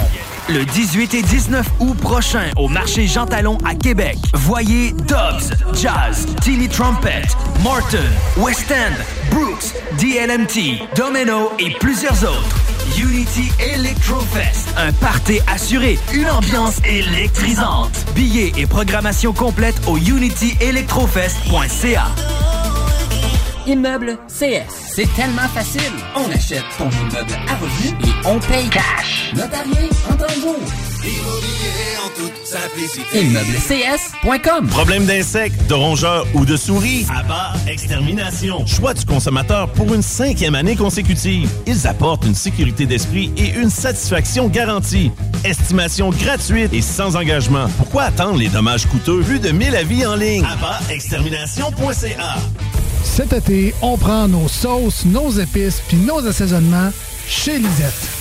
Le 0.50 0.66
18 0.66 1.14
et 1.14 1.22
19 1.22 1.66
août 1.80 1.98
prochain 1.98 2.50
au 2.58 2.68
marché 2.68 3.08
Jean 3.08 3.26
Talon 3.26 3.58
à 3.66 3.76
Québec. 3.76 4.18
Voyez 4.34 4.92
Dobbs, 4.92 5.54
Jazz, 5.74 6.26
Timmy 6.42 6.68
Trumpet, 6.68 7.22
Morton, 7.64 7.98
West 8.38 8.70
End, 8.72 8.92
Brooks, 9.34 9.74
DLMT, 10.00 10.82
Domino 10.96 11.52
et 11.60 11.72
plusieurs 11.80 12.22
autres. 12.24 12.58
Unity 12.98 13.52
Electrofest, 13.74 14.68
un 14.78 14.92
party 14.94 15.40
assuré, 15.48 15.98
une 16.14 16.30
ambiance 16.30 16.80
électrisante. 16.84 18.06
Billets 18.14 18.52
et 18.58 18.66
programmation 18.66 19.32
complète 19.34 19.76
au 19.88 19.98
unityelectrofest.ca. 19.98 22.08
Immeuble 23.68 24.18
CS. 24.28 24.94
C'est 24.96 25.14
tellement 25.16 25.48
facile. 25.54 25.82
On 26.16 26.30
achète 26.32 26.64
ton 26.78 26.90
immeuble 26.90 27.34
à 27.48 27.56
revenu 27.56 27.90
et 28.04 28.28
on 28.28 28.40
paye 28.40 28.70
cash. 28.70 29.32
Notarié, 29.36 29.90
entendez-vous. 30.10 30.91
Immobilier 31.04 31.98
en 32.06 32.10
toute 32.16 32.46
simplicité. 32.46 33.22
ImmeubleCS.com 33.22 34.68
Problème 34.68 35.06
d'insectes, 35.06 35.66
de 35.68 35.74
rongeurs 35.74 36.28
ou 36.36 36.46
de 36.46 36.56
souris? 36.56 37.08
Abba 37.10 37.54
Extermination. 37.68 38.66
Choix 38.68 38.94
du 38.94 39.04
consommateur 39.06 39.68
pour 39.72 39.92
une 39.94 40.04
cinquième 40.04 40.54
année 40.54 40.76
consécutive. 40.76 41.50
Ils 41.66 41.88
apportent 41.88 42.26
une 42.26 42.36
sécurité 42.36 42.86
d'esprit 42.86 43.32
et 43.36 43.50
une 43.60 43.72
satisfaction 43.72 44.48
garantie. 44.48 45.12
Estimation 45.44 46.12
gratuite 46.12 46.72
et 46.74 46.82
sans 46.82 47.16
engagement. 47.16 47.66
Pourquoi 47.78 48.04
attendre 48.04 48.38
les 48.38 48.50
dommages 48.50 48.86
coûteux? 48.86 49.22
Vu 49.22 49.40
de 49.40 49.50
1000 49.50 49.76
avis 49.76 50.06
en 50.06 50.16
ligne? 50.16 50.46
AbbaExtermination.ca 50.46 52.36
Cet 53.04 53.34
été, 53.34 53.74
on 53.82 53.98
prend 53.98 54.28
nos 54.28 54.48
sauces, 54.48 55.06
nos 55.06 55.32
épices 55.32 55.82
puis 55.88 55.98
nos 55.98 56.26
assaisonnements 56.28 56.92
chez 57.28 57.58
Lisette. 57.58 58.21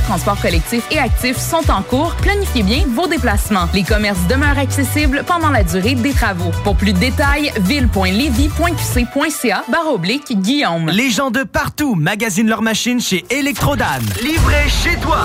de 0.00 0.06
transport 0.06 0.40
collectif 0.40 0.84
et 0.90 0.98
actif 0.98 1.36
sont 1.36 1.70
en 1.70 1.82
cours. 1.82 2.14
Planifiez 2.16 2.62
bien 2.62 2.84
vos 2.88 3.06
déplacements. 3.06 3.68
Les 3.74 3.82
commerces 3.82 4.26
demeurent 4.28 4.58
accessibles 4.58 5.22
pendant 5.26 5.50
la 5.50 5.62
durée 5.62 5.94
des 5.94 6.12
travaux. 6.12 6.50
Pour 6.64 6.76
plus 6.76 6.92
de 6.92 6.98
détails, 6.98 7.52
ville.levy.qc.ca 7.60 9.64
barre 9.68 9.92
oblique 9.92 10.40
Guillaume. 10.40 10.90
Les 10.90 11.10
gens 11.10 11.30
de 11.30 11.42
partout 11.42 11.94
magasinent 11.94 12.48
leurs 12.48 12.62
machines 12.62 13.00
chez 13.00 13.24
Electrodan. 13.30 14.00
Livré 14.22 14.68
chez 14.68 14.96
toi. 15.00 15.20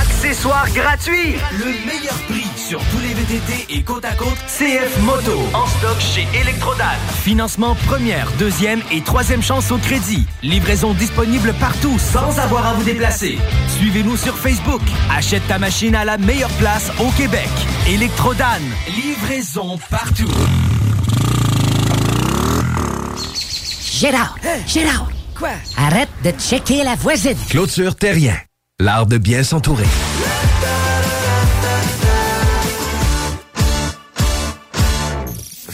Accessoires 0.00 0.68
gratuits. 0.70 1.36
Le 1.52 1.86
meilleur 1.86 2.14
prix 2.28 2.47
sur 2.68 2.80
tous 2.90 2.98
les 2.98 3.14
VTT 3.14 3.66
et 3.70 3.82
côte 3.82 4.04
à 4.04 4.12
côte 4.12 4.36
CF 4.46 5.00
Moto. 5.00 5.40
En 5.54 5.66
stock 5.66 5.98
chez 6.00 6.28
Electrodan. 6.38 6.84
Financement 7.22 7.74
première, 7.86 8.30
deuxième 8.32 8.82
et 8.92 9.00
troisième 9.00 9.42
chance 9.42 9.70
au 9.70 9.78
crédit. 9.78 10.26
Livraison 10.42 10.92
disponible 10.92 11.54
partout 11.58 11.98
sans 11.98 12.38
avoir 12.38 12.66
à 12.66 12.74
vous 12.74 12.84
déplacer. 12.84 13.38
Suivez-nous 13.78 14.18
sur 14.18 14.36
Facebook. 14.36 14.82
Achète 15.10 15.46
ta 15.48 15.58
machine 15.58 15.94
à 15.94 16.04
la 16.04 16.18
meilleure 16.18 16.52
place 16.58 16.92
au 17.00 17.10
Québec. 17.12 17.48
Electrodan. 17.88 18.60
Livraison 18.88 19.78
partout. 19.88 20.30
Gérard! 23.82 24.36
Gérard! 24.66 25.08
Quoi? 25.38 25.52
Arrête 25.78 26.10
de 26.22 26.32
checker 26.32 26.84
la 26.84 26.96
voisine! 26.96 27.38
Clôture 27.48 27.96
Terrien. 27.96 28.36
L'art 28.78 29.06
de 29.06 29.16
bien 29.16 29.42
s'entourer. 29.42 29.86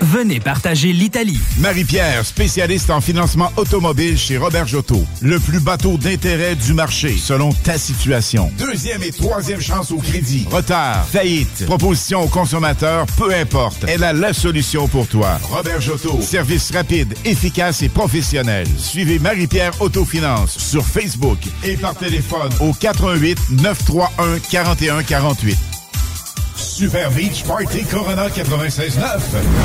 venez 0.00 0.40
partager 0.40 0.92
l'Italie. 0.92 1.38
Marie-Pierre, 1.58 2.24
spécialiste 2.24 2.90
en 2.90 3.00
financement 3.00 3.52
automobile 3.56 4.18
chez 4.18 4.36
Robert 4.36 4.66
Jotto. 4.66 5.04
Le 5.20 5.38
plus 5.38 5.60
bateau 5.60 5.96
d'intérêt 5.96 6.54
du 6.54 6.72
marché, 6.72 7.16
selon 7.16 7.52
ta 7.52 7.78
situation. 7.78 8.50
Deuxième 8.58 9.02
et 9.02 9.12
troisième 9.12 9.60
chance 9.60 9.90
au 9.90 9.98
crédit. 9.98 10.46
Retard, 10.50 11.06
faillite, 11.06 11.66
proposition 11.66 12.22
aux 12.22 12.28
consommateurs, 12.28 13.06
peu 13.16 13.34
importe. 13.34 13.84
Elle 13.88 14.04
a 14.04 14.12
la 14.12 14.32
solution 14.32 14.88
pour 14.88 15.06
toi. 15.06 15.38
Robert 15.42 15.80
Jotto. 15.80 16.20
Service 16.20 16.70
rapide, 16.72 17.14
efficace 17.24 17.82
et 17.82 17.88
professionnel. 17.88 18.66
Suivez 18.78 19.18
Marie-Pierre 19.18 19.80
Autofinance 19.80 20.58
sur 20.58 20.84
Facebook 20.86 21.38
et 21.64 21.76
par 21.76 21.94
téléphone 21.94 22.50
au 22.60 22.72
88 22.72 23.38
931 23.50 24.38
41 24.50 25.02
48. 25.02 25.69
Super 26.60 27.10
Beach 27.12 27.42
Party 27.44 27.84
Corona 27.84 28.28
96.9. 28.28 29.00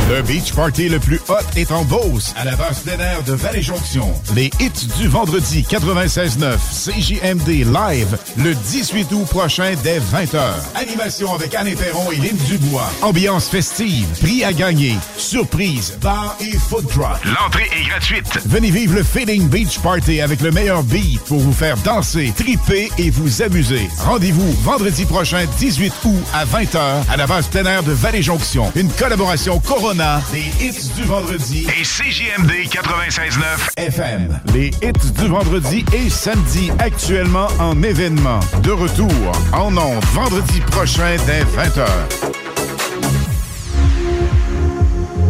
Le 0.09 0.21
beach 0.21 0.53
party 0.53 0.87
le 0.87 0.99
plus 0.99 1.19
hot 1.27 1.35
est 1.57 1.71
en 1.71 1.83
Beauce, 1.83 2.33
à 2.37 2.45
la 2.45 2.55
base 2.55 2.79
plein 2.79 2.97
air 2.99 3.21
de 3.23 3.33
Vallée-Jonction. 3.33 4.13
Les 4.33 4.49
hits 4.61 4.87
du 4.97 5.09
vendredi 5.09 5.65
96.9 5.69 6.55
CJMD 6.57 7.65
live 7.65 8.17
le 8.37 8.55
18 8.55 9.11
août 9.11 9.25
prochain 9.29 9.73
dès 9.83 9.99
20h. 9.99 10.39
Animation 10.75 11.33
avec 11.33 11.53
Anne 11.53 11.75
Perron 11.75 12.11
et 12.11 12.15
Lynn 12.15 12.37
Dubois. 12.47 12.89
Ambiance 13.01 13.49
festive, 13.49 14.07
prix 14.21 14.45
à 14.45 14.53
gagner, 14.53 14.95
surprise, 15.17 15.97
bar 16.01 16.37
et 16.39 16.57
food 16.57 16.87
truck. 16.87 17.19
L'entrée 17.25 17.69
est 17.77 17.89
gratuite. 17.89 18.39
Venez 18.45 18.71
vivre 18.71 18.95
le 18.95 19.03
Feeling 19.03 19.49
Beach 19.49 19.79
Party 19.79 20.21
avec 20.21 20.39
le 20.39 20.51
meilleur 20.51 20.81
beat 20.83 21.19
pour 21.25 21.39
vous 21.39 21.53
faire 21.53 21.75
danser, 21.77 22.33
triper 22.37 22.89
et 22.97 23.09
vous 23.09 23.41
amuser. 23.41 23.89
Rendez-vous 23.99 24.53
vendredi 24.63 25.03
prochain 25.03 25.45
18 25.59 25.93
août 26.05 26.23
à 26.33 26.45
20h 26.45 26.84
à 27.09 27.17
la 27.17 27.27
base 27.27 27.47
plein 27.47 27.65
air 27.65 27.83
de 27.83 27.91
Vallée-Jonction. 27.91 28.71
Une 28.75 28.89
collaboration 28.89 29.59
Corona, 29.59 30.21
des 30.31 30.65
hits 30.65 30.91
du 30.95 31.03
vendredi 31.03 31.67
et 31.79 31.83
CJMD 31.83 32.51
96.9 32.69 33.77
FM. 33.77 34.39
Les 34.53 34.67
hits 34.81 35.11
du 35.19 35.27
vendredi 35.27 35.85
et 35.93 36.09
samedi 36.09 36.71
actuellement 36.79 37.47
en 37.59 37.81
événement. 37.83 38.39
De 38.63 38.71
retour 38.71 39.11
en 39.53 39.75
ondes 39.77 40.03
vendredi 40.13 40.61
prochain 40.61 41.15
dès 41.25 41.41
20h. 41.43 41.85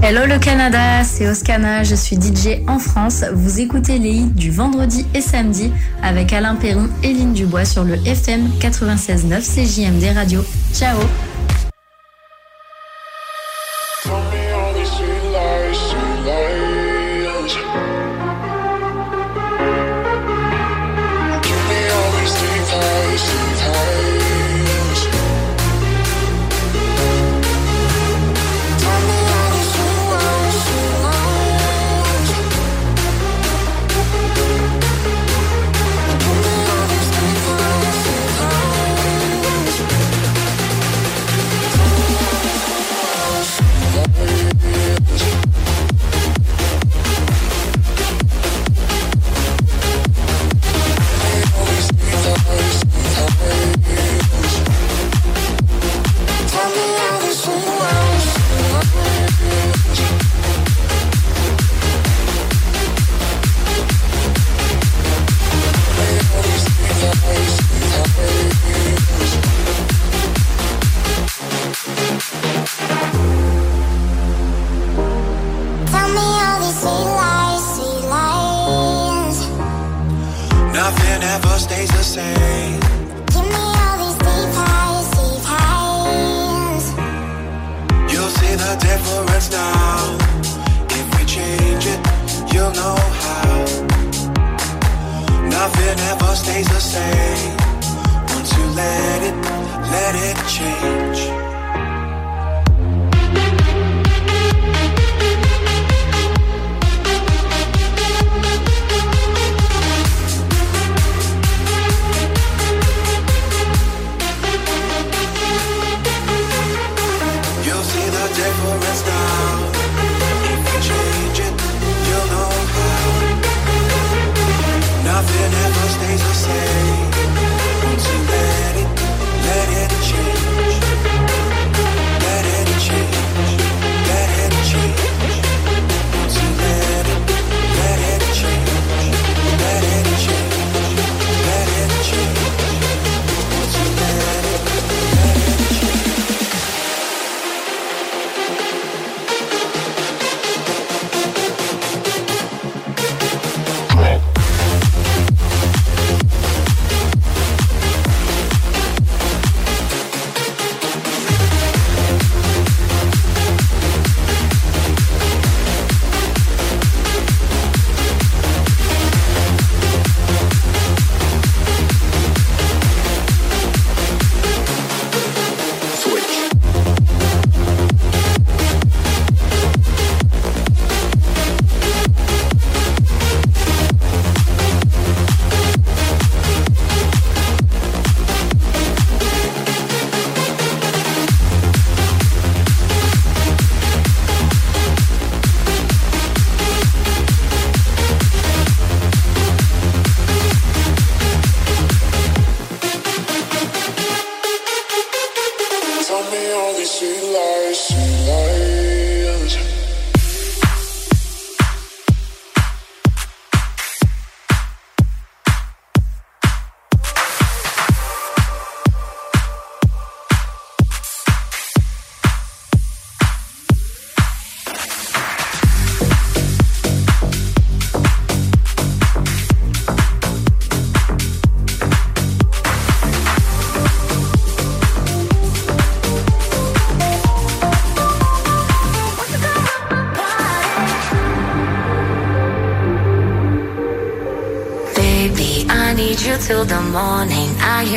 Hello 0.04 0.28
le 0.28 0.38
Canada, 0.38 1.04
c'est 1.04 1.28
Oscana, 1.28 1.84
je 1.84 1.96
suis 1.96 2.16
DJ 2.16 2.62
en 2.68 2.78
France. 2.78 3.24
Vous 3.34 3.60
écoutez 3.60 3.98
les 3.98 4.12
hits 4.12 4.32
du 4.36 4.52
vendredi 4.52 5.06
et 5.16 5.22
samedi 5.22 5.72
avec 6.04 6.32
Alain 6.32 6.56
Perron 6.56 6.90
et 7.02 7.12
Lynn 7.12 7.34
Dubois 7.34 7.66
sur 7.66 7.84
le 7.84 7.96
FM 8.06 8.50
96.9 8.60 9.42
CJMD 9.42 10.16
Radio. 10.16 10.46
Ciao 10.74 11.00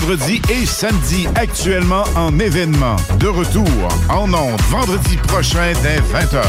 vendredi 0.00 0.42
et 0.50 0.66
samedi, 0.66 1.26
actuellement 1.36 2.04
en 2.16 2.38
événement. 2.38 2.96
De 3.18 3.28
retour 3.28 3.88
en 4.10 4.32
ondes 4.32 4.60
vendredi 4.70 5.16
prochain 5.28 5.72
dès 5.82 6.00
20h. 6.12 6.42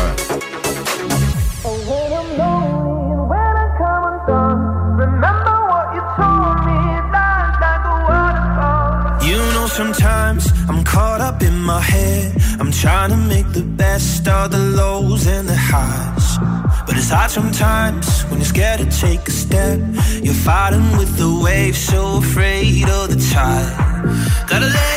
You 9.23 9.37
know 9.53 9.67
sometimes 9.67 10.51
I'm 10.69 10.83
caught 10.83 11.21
up 11.21 11.41
in 11.41 11.55
my 11.63 11.79
head. 11.79 12.33
I'm 12.59 12.71
trying 12.71 13.11
to 13.11 13.17
make 13.17 13.53
the 13.53 13.63
best 13.63 14.27
of 14.27 14.51
the 14.51 14.59
lows 14.75 15.25
and 15.27 15.47
the 15.47 15.55
highs. 15.55 16.37
But 16.85 16.97
it's 16.97 17.09
hard 17.09 17.31
sometimes 17.31 18.25
scared 18.57 18.79
to 18.79 18.99
take 18.99 19.27
a 19.27 19.31
step. 19.31 19.79
You're 20.23 20.33
fighting 20.33 20.97
with 20.97 21.15
the 21.15 21.29
waves, 21.43 21.77
so 21.77 22.17
afraid 22.17 22.89
of 22.89 23.09
the 23.09 23.19
tide. 23.31 24.47
Gotta 24.49 24.65
let 24.65 24.96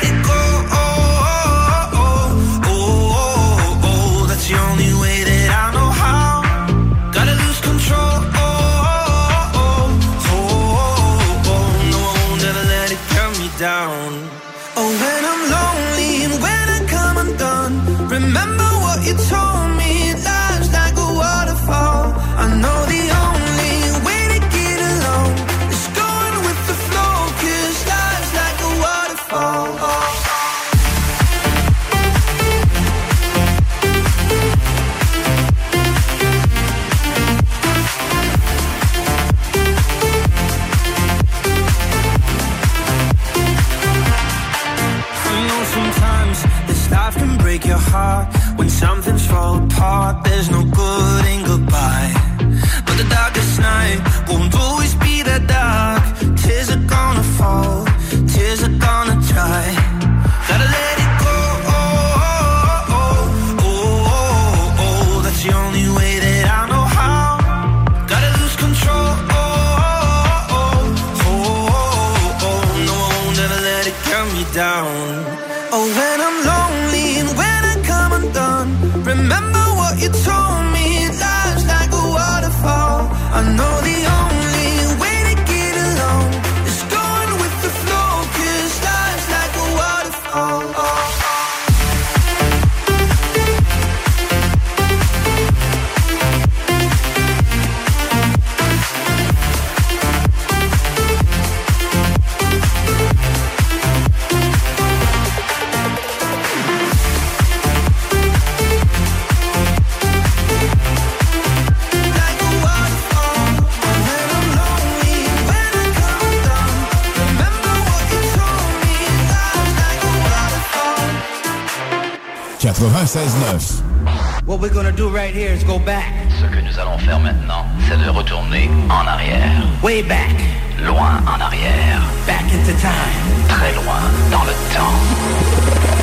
Ce 126.41 126.47
que 126.47 126.61
nous 126.61 126.79
allons 126.79 126.97
faire 126.97 127.21
maintenant, 127.21 127.67
c'est 127.87 128.03
de 128.03 128.09
retourner 128.09 128.71
en 128.89 129.07
arrière. 129.07 129.67
Way 129.83 130.03
back. 130.03 130.35
Loin 130.83 131.21
en 131.27 131.39
arrière. 131.39 132.01
Back 132.27 132.45
into 132.55 132.73
time. 132.81 133.49
Très 133.49 133.75
loin 133.75 134.01
dans 134.31 134.45
le 134.45 134.53
temps. 134.75 136.00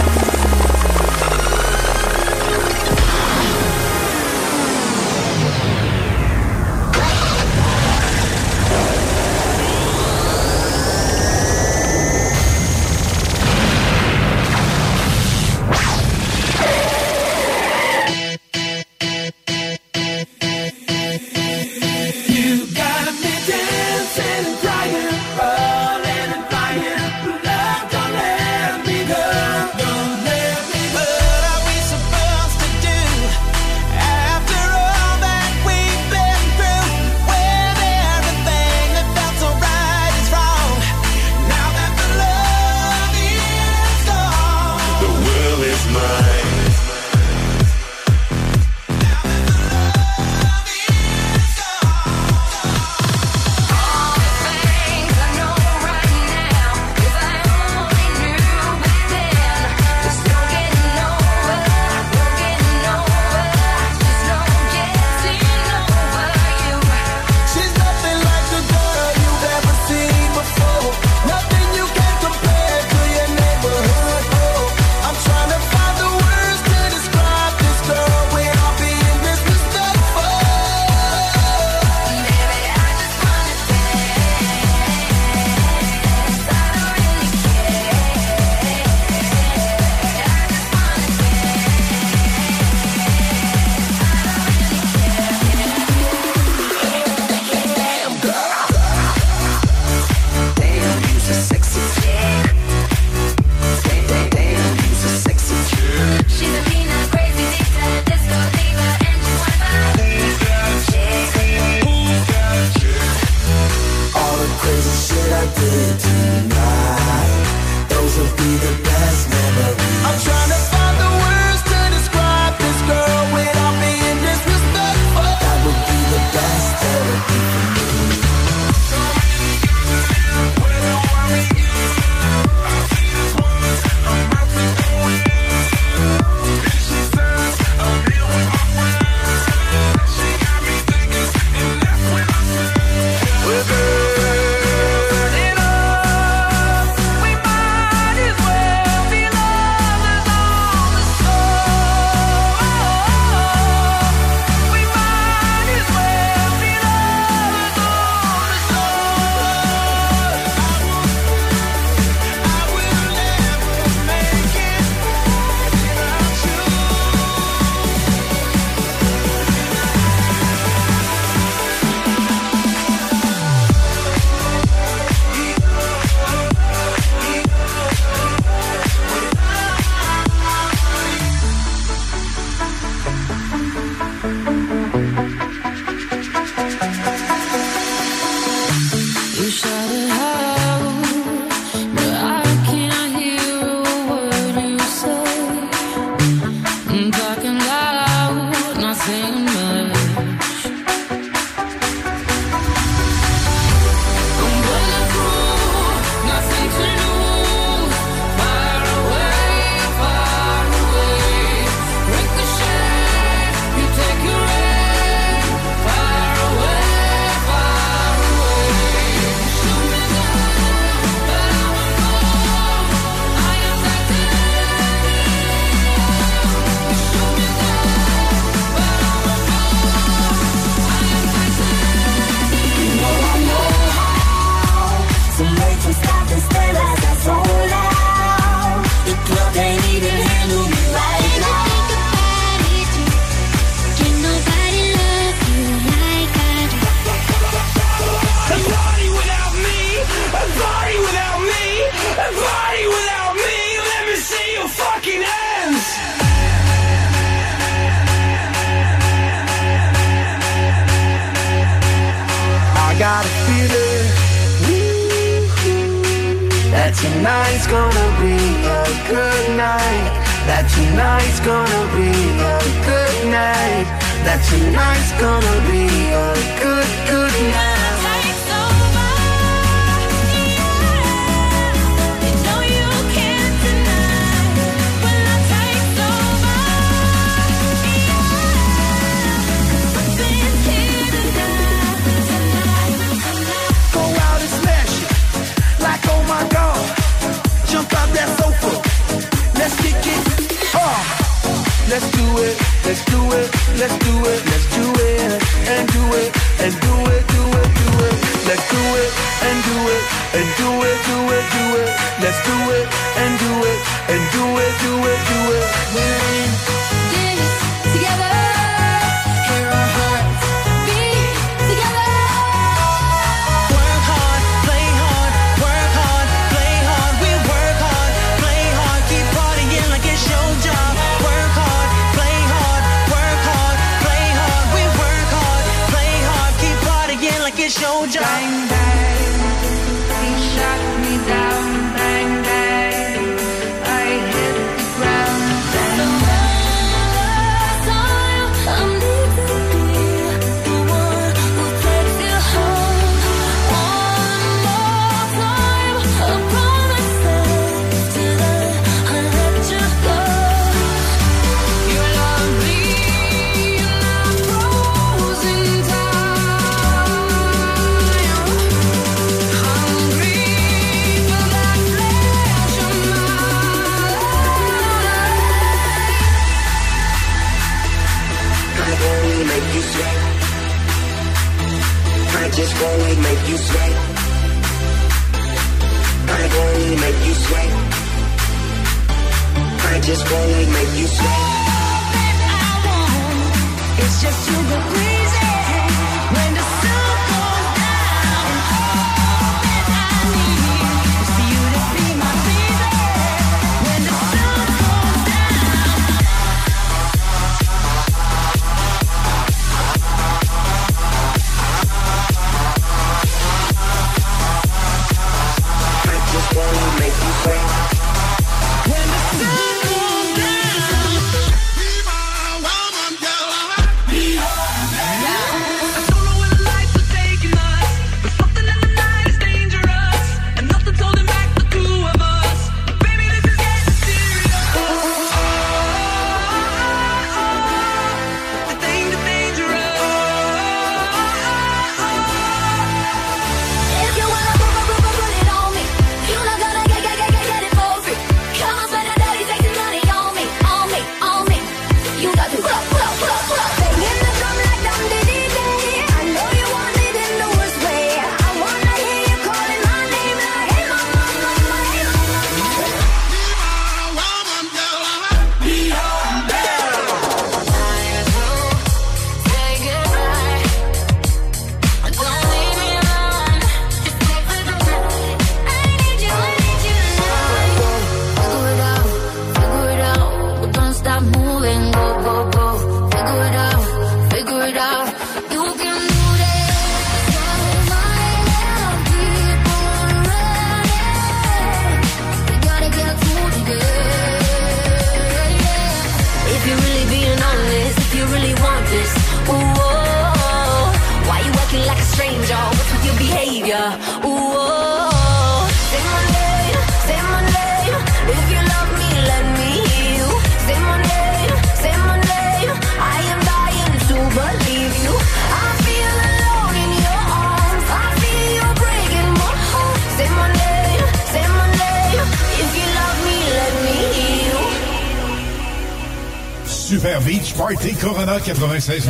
Martins. 527.78 527.97
Corona 528.08 528.38
96.9. 528.38 529.02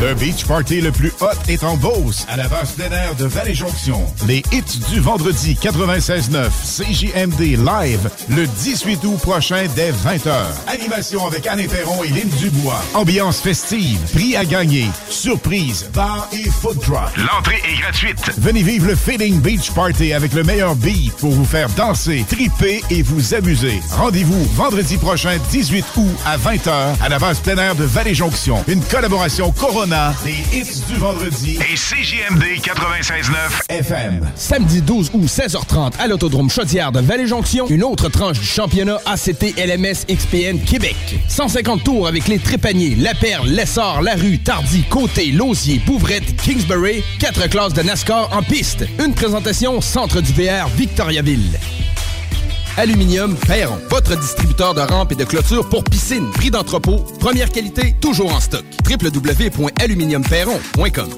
Le 0.00 0.14
beach 0.14 0.46
party 0.46 0.80
le 0.80 0.90
plus 0.90 1.12
hot 1.20 1.26
est 1.46 1.62
en 1.62 1.76
Beauce, 1.76 2.24
à 2.26 2.38
la 2.38 2.48
base 2.48 2.72
plein 2.72 2.90
air 2.90 3.14
de 3.16 3.26
Vallée-Jonction. 3.26 4.00
Les 4.26 4.42
hits 4.50 4.80
du 4.90 4.98
vendredi 4.98 5.58
96.9, 5.60 6.48
CJMD 6.48 7.58
Live, 7.62 8.10
le 8.30 8.46
18 8.46 9.04
août 9.04 9.18
prochain 9.20 9.66
dès 9.76 9.90
20h. 9.90 10.32
Animation 10.68 11.26
avec 11.26 11.46
Anne 11.46 11.66
Perron 11.68 12.02
et 12.02 12.08
Lynn 12.08 12.30
Dubois. 12.38 12.82
Ambiance 12.94 13.40
festive, 13.40 14.00
prix 14.14 14.36
à 14.36 14.46
gagner, 14.46 14.88
surprise, 15.10 15.90
bar 15.92 16.26
et 16.32 16.48
food 16.48 16.80
truck. 16.80 17.14
L'entrée 17.18 17.60
est 17.68 17.78
gratuite. 17.82 18.30
Venez 18.38 18.62
vivre 18.62 18.86
le 18.86 18.96
Feeling 18.96 19.38
Beach 19.42 19.70
Party 19.72 20.14
avec 20.14 20.32
le 20.32 20.44
meilleur 20.44 20.76
beat 20.76 21.12
pour 21.16 21.32
vous 21.32 21.44
faire 21.44 21.68
danser, 21.76 22.24
triper 22.26 22.82
et 22.88 23.02
vous 23.02 23.34
amuser. 23.34 23.82
Rendez-vous 23.90 24.44
vendredi 24.54 24.96
prochain 24.96 25.36
18 25.50 25.84
août 25.98 26.16
à 26.24 26.38
20h 26.38 26.70
à 27.02 27.08
la 27.10 27.18
base 27.18 27.40
plein 27.40 27.58
air 27.58 27.74
de 27.74 27.84
Vallée 27.84 28.13
une 28.68 28.80
collaboration 28.84 29.50
Corona, 29.50 30.14
des 30.24 30.36
hits 30.56 30.82
du 30.88 30.94
vendredi 30.98 31.58
et 31.58 31.74
CJMD 31.74 32.44
96.9 32.62 33.70
FM. 33.70 34.30
Samedi 34.36 34.82
12 34.82 35.10
août, 35.14 35.24
16h30 35.24 35.94
à 35.98 36.06
l'Autodrome 36.06 36.48
Chaudière 36.48 36.92
de 36.92 37.00
Vallée-Jonction, 37.00 37.66
une 37.68 37.82
autre 37.82 38.08
tranche 38.08 38.38
du 38.38 38.46
championnat 38.46 39.00
ACT 39.04 39.56
LMS 39.58 40.06
XPN 40.08 40.60
Québec. 40.60 40.94
150 41.26 41.82
tours 41.82 42.06
avec 42.06 42.28
les 42.28 42.38
Trépaniers, 42.38 42.94
La 42.94 43.14
Perle, 43.14 43.48
L'Essor, 43.48 44.00
La 44.00 44.14
Rue, 44.14 44.38
Tardy, 44.38 44.84
Côté, 44.84 45.32
Lausier, 45.32 45.80
Bouvrette, 45.84 46.36
Kingsbury, 46.36 47.02
quatre 47.18 47.48
classes 47.48 47.74
de 47.74 47.82
NASCAR 47.82 48.28
en 48.32 48.44
piste. 48.44 48.84
Une 49.04 49.14
présentation 49.14 49.80
Centre 49.80 50.20
du 50.20 50.32
VR 50.32 50.68
Victoriaville. 50.68 51.58
Aluminium 52.76 53.36
Ferron, 53.36 53.78
votre 53.88 54.18
distributeur 54.18 54.74
de 54.74 54.80
rampes 54.80 55.12
et 55.12 55.16
de 55.16 55.22
clôtures 55.24 55.68
pour 55.68 55.84
piscine, 55.84 56.28
prix 56.32 56.50
d'entrepôt, 56.50 57.04
première 57.20 57.50
qualité, 57.50 57.94
toujours 58.00 58.34
en 58.34 58.40
stock. 58.40 58.64
www.aluminiumferron.com 58.88 61.08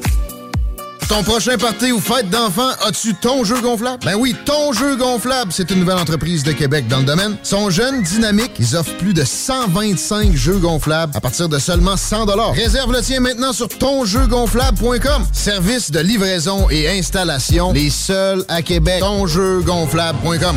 ton 1.09 1.23
prochain 1.23 1.57
party 1.57 1.93
ou 1.93 2.01
fête 2.01 2.29
d'enfants, 2.31 2.73
as-tu 2.85 3.15
ton 3.15 3.45
jeu 3.45 3.61
gonflable? 3.61 4.05
Ben 4.05 4.17
oui, 4.17 4.35
ton 4.45 4.73
jeu 4.73 4.97
gonflable, 4.97 5.53
c'est 5.53 5.71
une 5.71 5.79
nouvelle 5.79 5.99
entreprise 5.99 6.43
de 6.43 6.51
Québec 6.51 6.89
dans 6.89 6.99
le 6.99 7.05
domaine. 7.05 7.37
Sont 7.45 7.71
jeunes, 7.71 8.03
dynamiques, 8.03 8.55
ils 8.59 8.75
offrent 8.75 8.97
plus 8.97 9.15
de 9.15 9.23
125 9.23 10.35
jeux 10.35 10.59
gonflables 10.59 11.17
à 11.17 11.21
partir 11.21 11.49
de 11.49 11.61
seulement 11.61 11.97
100 11.97 12.27
Réserve 12.55 12.93
le 12.93 13.03
tien 13.03 13.21
maintenant 13.21 13.53
sur 13.53 13.69
tonjeugonflable.com. 13.69 15.27
Service 15.33 15.93
de 15.93 16.01
livraison 16.01 16.69
et 16.71 16.89
installation, 16.89 17.73
les 17.73 17.91
seuls 17.91 18.45
à 18.49 18.63
Québec. 18.63 18.99
Tonjeugonflable.com. 18.99 20.57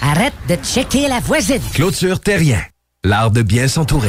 Arrête 0.00 0.34
de 0.48 0.54
checker 0.56 1.08
la 1.08 1.20
voisine! 1.20 1.60
Clôture 1.74 2.20
Terrien, 2.20 2.60
l'art 3.04 3.30
de 3.30 3.42
bien 3.42 3.68
s'entourer. 3.68 4.08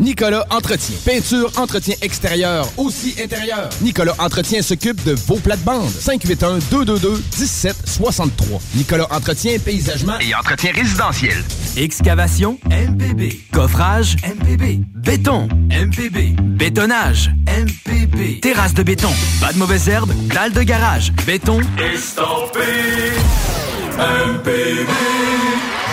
Nicolas 0.00 0.44
Entretien. 0.50 0.96
Peinture, 1.04 1.52
entretien 1.56 1.94
extérieur, 2.02 2.68
aussi 2.76 3.14
intérieur. 3.22 3.68
Nicolas 3.80 4.14
Entretien 4.18 4.60
s'occupe 4.62 5.02
de 5.04 5.12
vos 5.26 5.36
plates-bandes. 5.36 5.90
581-222-1763. 5.90 8.60
Nicolas 8.74 9.06
Entretien, 9.10 9.58
paysagement 9.58 10.18
Et 10.20 10.34
entretien 10.34 10.72
résidentiel. 10.74 11.36
Excavation 11.76 12.58
MPB. 12.66 13.40
Coffrage 13.52 14.16
MPB. 14.24 14.80
Béton 14.94 15.48
MPB. 15.70 16.36
Bétonnage 16.40 17.30
MPB. 17.46 18.40
Terrasse 18.40 18.74
de 18.74 18.82
béton. 18.82 19.12
Pas 19.40 19.52
de 19.52 19.58
mauvaises 19.58 19.88
herbes. 19.88 20.12
Dalle 20.28 20.52
de 20.52 20.62
garage. 20.62 21.12
Béton. 21.26 21.60
Estampé 21.78 22.60
MPB 23.98 24.88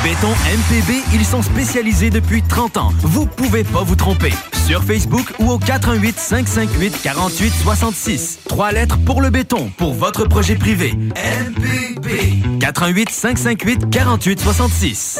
Béton 0.03 0.29
MPB, 0.29 1.03
ils 1.13 1.23
sont 1.23 1.43
spécialisés 1.43 2.09
depuis 2.09 2.41
30 2.41 2.77
ans. 2.77 2.91
Vous 3.01 3.27
pouvez 3.27 3.63
pas 3.63 3.83
vous 3.83 3.95
tromper. 3.95 4.33
Sur 4.65 4.83
Facebook 4.83 5.31
ou 5.37 5.51
au 5.51 5.59
418 5.59 6.17
558 6.17 7.01
48 7.03 7.53
66. 7.61 8.39
Trois 8.47 8.71
lettres 8.71 8.97
pour 9.05 9.21
le 9.21 9.29
béton, 9.29 9.69
pour 9.77 9.93
votre 9.93 10.25
projet 10.25 10.55
privé. 10.55 10.93
MPB. 10.93 12.59
418 12.59 13.09
558 13.11 13.89
48 13.91 14.39
66. 14.39 15.19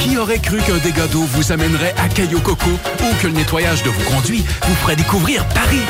Qui 0.00 0.16
aurait 0.18 0.38
cru 0.38 0.58
qu'un 0.58 0.78
dégât 0.78 1.06
d'eau 1.08 1.22
vous 1.22 1.52
amènerait 1.52 1.94
à 1.98 2.08
Caillou 2.08 2.40
Coco 2.40 2.70
ou 2.70 3.22
que 3.22 3.26
le 3.26 3.32
nettoyage 3.32 3.82
de 3.82 3.90
vos 3.90 4.10
conduits 4.10 4.44
vous 4.66 4.74
ferait 4.76 4.96
découvrir 4.96 5.46
Paris? 5.48 5.80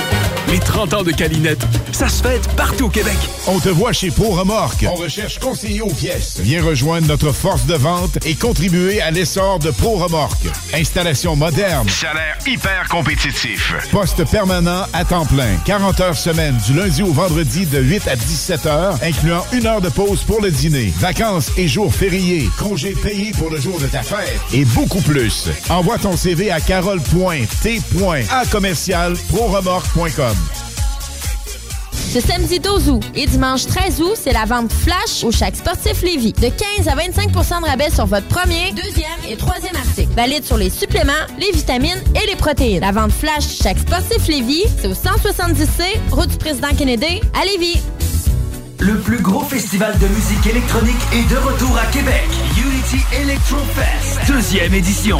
Les 0.48 0.58
30 0.58 0.94
ans 0.94 1.02
de 1.02 1.10
Calinette, 1.10 1.64
ça 1.90 2.08
se 2.08 2.22
fête 2.22 2.46
partout 2.54 2.84
au 2.84 2.88
Québec. 2.90 3.16
On 3.46 3.58
te 3.58 3.70
voit 3.70 3.92
chez 3.92 4.10
Pro 4.10 4.30
Remorque. 4.32 4.84
On 4.88 4.94
recherche 4.94 5.38
conseiller 5.38 5.80
aux 5.80 5.92
pièces. 5.92 6.38
Viens 6.38 6.62
rejoindre 6.62 7.08
notre 7.08 7.32
force 7.32 7.64
de 7.64 7.74
vente 7.74 8.18
et 8.26 8.34
contribuer 8.34 9.00
à 9.00 9.10
l'essor 9.10 9.58
de 9.58 9.70
Pro 9.70 9.96
Remorque. 9.96 10.46
Installation 10.74 11.34
moderne. 11.34 11.88
Salaire 11.88 12.36
hyper 12.46 12.88
compétitif. 12.88 13.72
Poste 13.90 14.24
permanent 14.30 14.84
à 14.92 15.04
temps 15.04 15.24
plein. 15.24 15.56
40 15.64 16.00
heures 16.00 16.16
semaine 16.16 16.56
du 16.66 16.74
lundi 16.74 17.02
au 17.02 17.12
vendredi 17.12 17.64
de 17.66 17.80
8 17.80 18.06
à 18.06 18.16
17 18.16 18.66
heures, 18.66 18.98
incluant 19.02 19.44
une 19.52 19.66
heure 19.66 19.80
de 19.80 19.88
pause 19.88 20.22
pour 20.24 20.42
le 20.42 20.50
dîner. 20.50 20.92
Vacances 20.98 21.50
et 21.56 21.68
jours 21.68 21.92
fériés. 21.92 22.50
Congés 22.58 22.94
payés 23.02 23.32
pour 23.32 23.50
le 23.50 23.58
jour 23.58 23.80
de 23.80 23.86
ta 23.94 24.02
fête. 24.02 24.40
Et 24.52 24.64
beaucoup 24.64 25.00
plus. 25.02 25.48
Envoie 25.70 25.98
ton 25.98 26.16
CV 26.16 26.50
à 26.50 26.60
carole.t.acommercial 26.60 29.14
Ce 32.12 32.20
samedi 32.20 32.58
12 32.58 32.90
août 32.90 33.04
et 33.14 33.26
dimanche 33.26 33.66
13 33.66 34.02
août, 34.02 34.16
c'est 34.20 34.32
la 34.32 34.46
vente 34.46 34.72
flash 34.72 35.22
au 35.22 35.30
Chac 35.30 35.54
Sportif 35.54 36.02
Lévis. 36.02 36.32
De 36.32 36.48
15 36.48 36.88
à 36.88 36.96
25% 36.96 37.60
de 37.60 37.66
rabais 37.66 37.90
sur 37.90 38.06
votre 38.06 38.26
premier, 38.26 38.72
deuxième 38.72 39.06
et 39.28 39.36
troisième 39.36 39.76
article. 39.76 40.10
Valide 40.16 40.44
sur 40.44 40.56
les 40.56 40.70
suppléments, 40.70 41.12
les 41.38 41.52
vitamines 41.52 42.02
et 42.20 42.26
les 42.26 42.34
protéines. 42.34 42.80
La 42.80 42.90
vente 42.90 43.12
flash 43.12 43.44
Chac 43.62 43.78
Sportif 43.78 44.26
Lévis, 44.26 44.64
c'est 44.80 44.88
au 44.88 44.94
170C, 44.94 45.84
route 46.10 46.30
du 46.30 46.38
président 46.38 46.74
Kennedy, 46.76 47.20
à 47.40 47.44
Lévis. 47.44 47.80
Le 48.80 48.98
plus 48.98 49.20
gros 49.20 49.44
festival 49.44 49.96
de 49.98 50.06
musique 50.08 50.46
électronique 50.46 50.96
est 51.12 51.28
de 51.30 51.36
retour 51.36 51.76
à 51.78 51.86
Québec. 51.86 52.24
Unity 52.58 53.04
Electro 53.22 53.58
Fest, 53.74 54.18
deuxième 54.30 54.74
édition. 54.74 55.18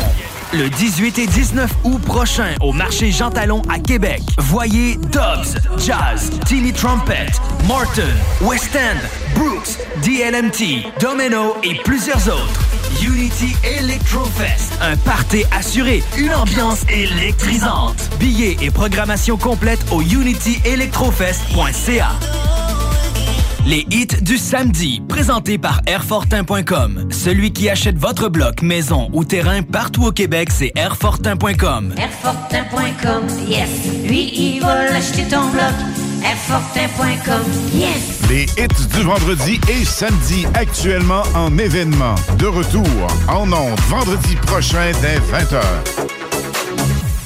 Le 0.53 0.69
18 0.69 1.19
et 1.19 1.27
19 1.27 1.71
août 1.85 2.01
prochain 2.03 2.55
au 2.61 2.73
marché 2.73 3.11
Jean 3.11 3.31
Talon 3.31 3.63
à 3.69 3.79
Québec. 3.79 4.21
Voyez 4.39 4.97
Dobbs, 4.97 5.57
Jazz, 5.79 6.31
Tilly 6.47 6.73
Trumpet, 6.73 7.27
Martin, 7.67 8.03
West 8.43 8.77
End, 8.77 8.99
Brooks, 9.35 9.79
DLMT, 10.03 10.85
Domino 11.01 11.57
et 11.65 11.75
plusieurs 11.85 12.29
autres. 12.29 12.61
Unity 13.03 13.57
Electro 13.65 14.25
Fest, 14.25 14.73
un 14.81 14.97
party 14.99 15.43
assuré, 15.57 16.05
une 16.17 16.33
ambiance 16.35 16.83
électrisante. 16.89 17.97
Billets 18.21 18.57
et 18.63 18.71
programmation 18.71 19.37
complète 19.37 19.85
au 19.91 20.01
unityelectrofest.ca. 20.03 22.11
Les 23.67 23.87
hits 23.91 24.21
du 24.21 24.37
samedi, 24.37 25.03
présentés 25.09 25.57
par 25.57 25.81
Airfortin.com. 25.87 27.09
Celui 27.11 27.51
qui 27.51 27.71
achète 27.71 27.97
votre 27.97 28.29
bloc, 28.29 28.61
maison 28.61 29.09
ou 29.15 29.25
terrain 29.25 29.63
partout 29.63 30.05
au 30.05 30.13
Québec, 30.13 30.51
c'est 30.53 30.71
Airfortin.com. 30.77 31.95
Airfortin.com, 31.97 33.27
yes. 33.49 33.71
Lui, 34.07 34.31
il 34.35 34.61
va 34.61 34.91
l'acheter 34.91 35.25
ton 35.25 35.49
bloc. 35.49 35.73
Airfortin.com, 36.23 37.43
yes. 37.73 38.21
Les 38.29 38.45
hits 38.63 38.87
du 38.95 39.03
vendredi 39.03 39.59
et 39.71 39.85
samedi 39.87 40.47
actuellement 40.53 41.23
en 41.35 41.57
événement. 41.57 42.17
De 42.39 42.47
retour 42.47 42.85
en 43.29 43.51
ondes 43.51 43.81
vendredi 43.89 44.37
prochain 44.47 44.93
dès 45.01 45.17
20h. 45.17 46.24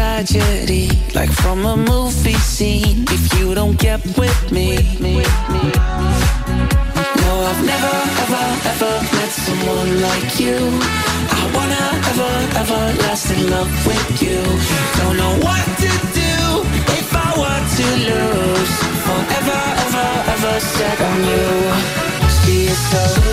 Tragedy, 0.00 0.88
like 1.14 1.30
from 1.30 1.66
a 1.66 1.76
movie 1.76 2.40
scene. 2.52 3.04
If 3.10 3.38
you 3.38 3.54
don't 3.54 3.78
get 3.78 4.00
with 4.16 4.40
me. 4.50 4.76
No, 7.20 7.32
I've 7.50 7.62
never, 7.72 7.96
ever, 8.24 8.46
ever 8.72 8.94
met 9.16 9.30
someone 9.44 10.00
like 10.00 10.40
you. 10.40 10.56
I 11.36 11.44
wanna 11.54 11.84
ever, 12.10 12.32
ever 12.60 12.82
last 13.02 13.30
in 13.30 13.50
love 13.50 13.70
with 13.86 14.22
you. 14.22 14.40
Don't 15.00 15.18
know 15.18 15.34
what 15.46 15.64
to 15.84 15.90
do 16.16 16.32
if 16.96 17.08
I 17.12 17.28
were 17.40 17.62
to 17.76 17.86
lose. 18.08 18.74
Forever, 19.04 19.60
ever, 19.84 20.08
ever 20.34 20.54
set 20.60 20.98
on 21.08 21.18
you. 21.30 21.46
She 22.40 22.54
is 22.72 22.80
so. 22.90 23.30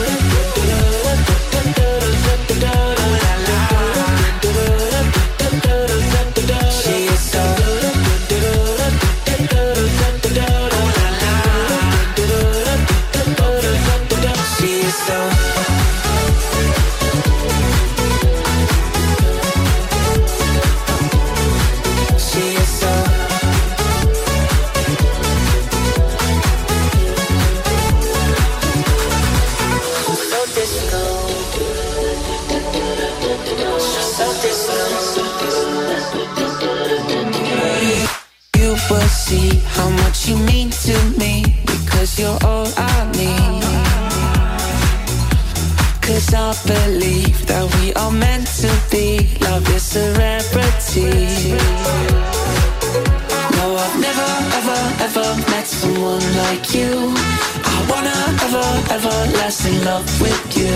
Ever, 58.92 59.08
ever 59.08 59.32
last 59.38 59.66
in 59.66 59.84
love 59.84 60.06
with 60.22 60.58
you. 60.58 60.76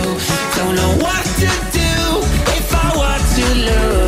Don't 0.56 0.76
know 0.76 0.94
what 1.04 1.26
to 1.42 1.50
do 1.72 1.92
if 2.58 2.74
I 2.74 2.88
were 2.98 3.20
to 3.36 3.92
lose. 3.96 4.01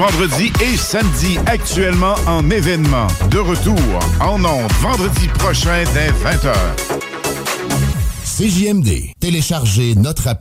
vendredi 0.00 0.50
et 0.62 0.78
samedi, 0.78 1.36
actuellement 1.44 2.14
en 2.26 2.48
événement. 2.48 3.06
De 3.30 3.36
retour 3.36 3.76
en 4.18 4.42
ondes 4.42 4.72
vendredi 4.80 5.28
prochain 5.28 5.84
dès 5.92 6.08
20h. 6.08 6.54
CJMD. 8.24 9.12
Téléchargez 9.20 9.94
notre 9.96 10.26
appli 10.26 10.39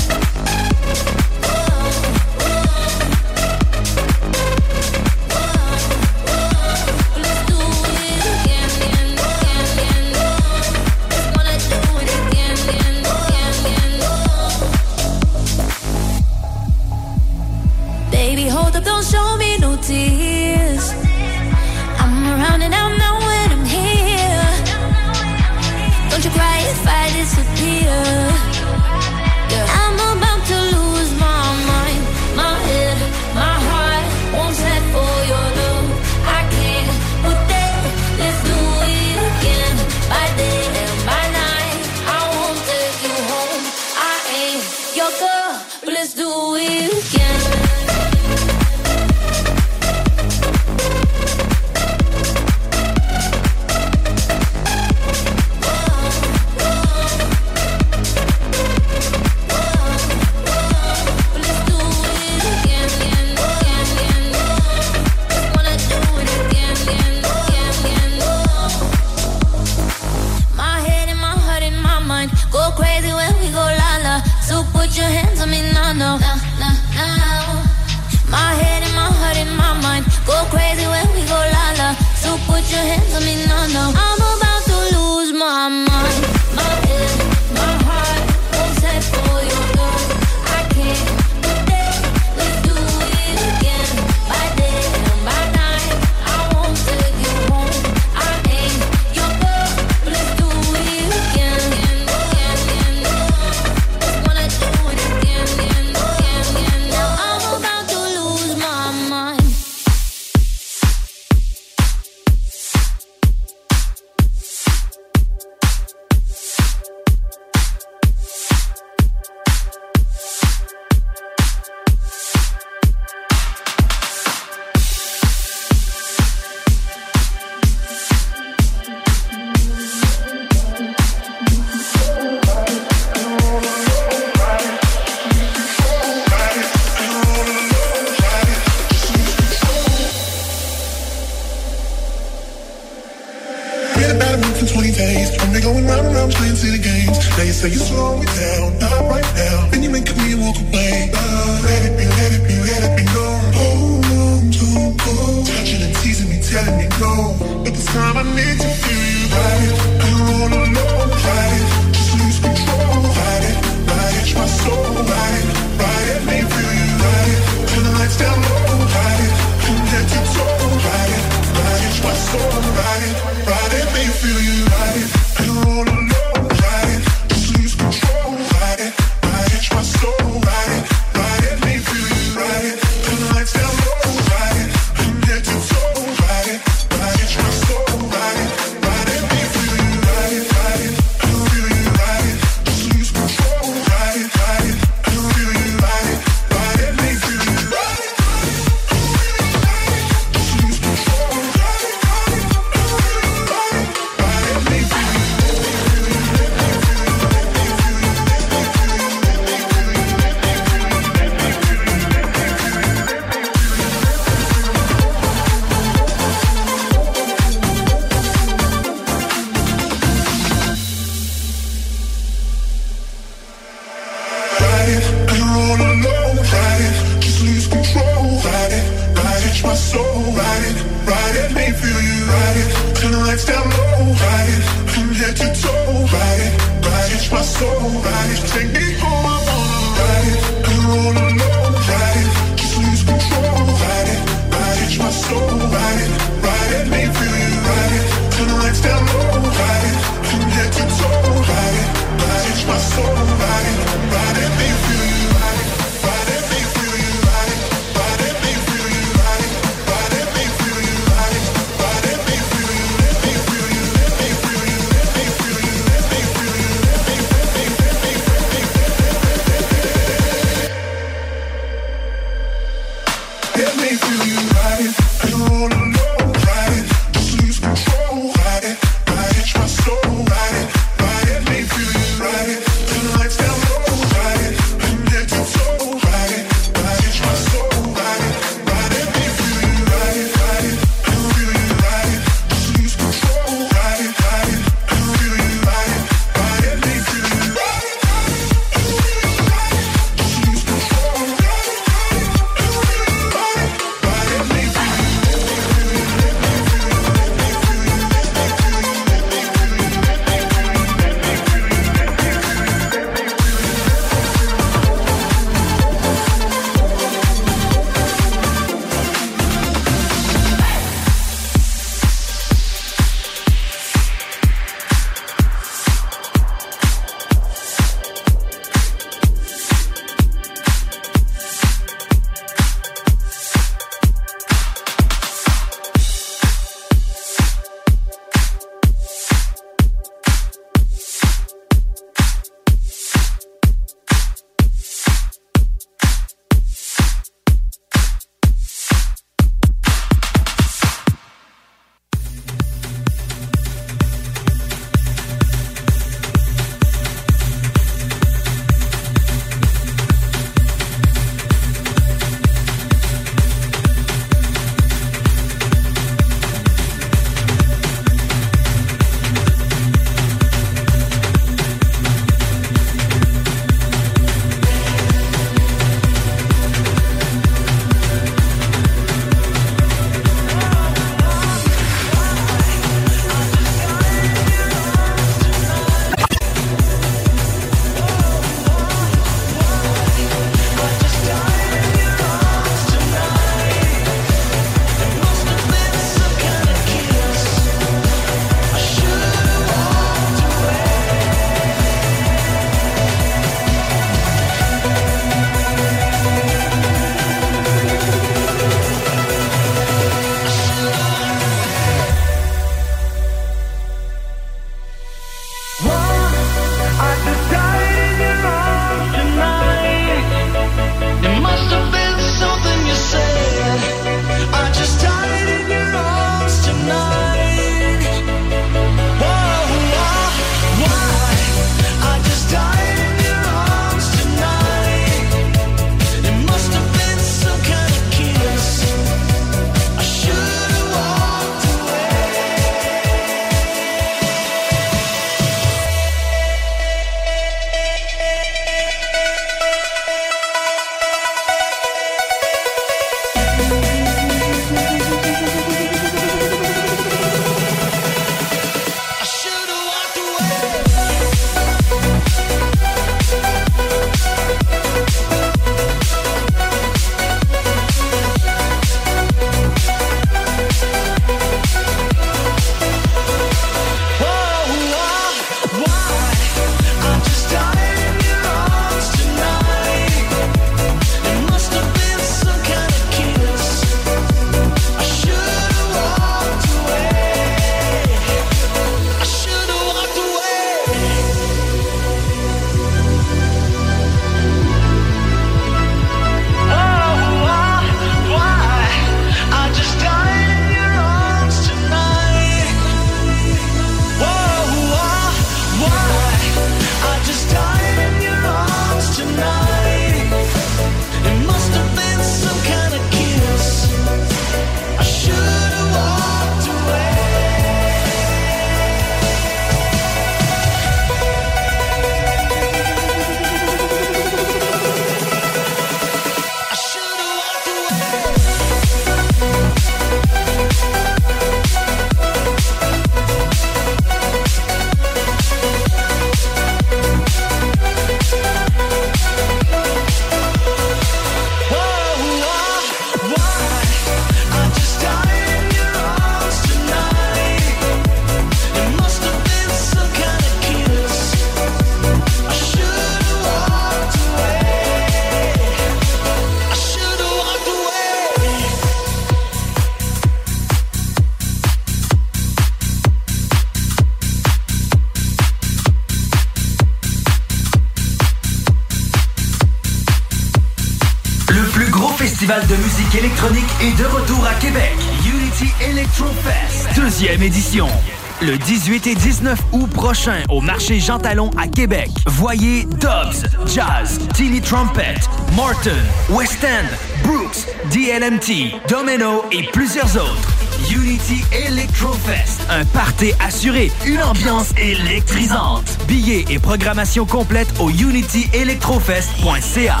Le 578.46 578.58
18 578.58 579.06
et 579.06 579.14
19 579.14 579.58
août 579.72 579.90
prochain 579.90 580.42
au 580.50 580.60
marché 580.60 581.00
Jean 581.00 581.18
Talon 581.18 581.48
à 581.56 581.66
Québec. 581.66 582.10
Voyez 582.26 582.84
Dobbs, 582.84 583.46
Jazz, 583.66 584.18
Tilly 584.34 584.60
Trumpet, 584.60 585.14
Martin, 585.56 585.96
West 586.28 586.62
End, 586.62 586.84
Brooks, 587.26 587.66
DLMT, 587.90 588.74
Domino 588.86 589.46
et 589.50 589.62
plusieurs 589.72 590.14
autres. 590.16 590.50
Unity 590.92 591.42
Electrofest, 591.52 592.60
un 592.68 592.84
party 592.84 593.32
assuré, 593.40 593.90
une 594.04 594.22
ambiance 594.22 594.74
électrisante. 594.76 595.96
Billets 596.06 596.44
et 596.50 596.58
programmation 596.58 597.24
complète 597.24 597.68
au 597.80 597.88
unityelectrofest.ca. 597.88 600.00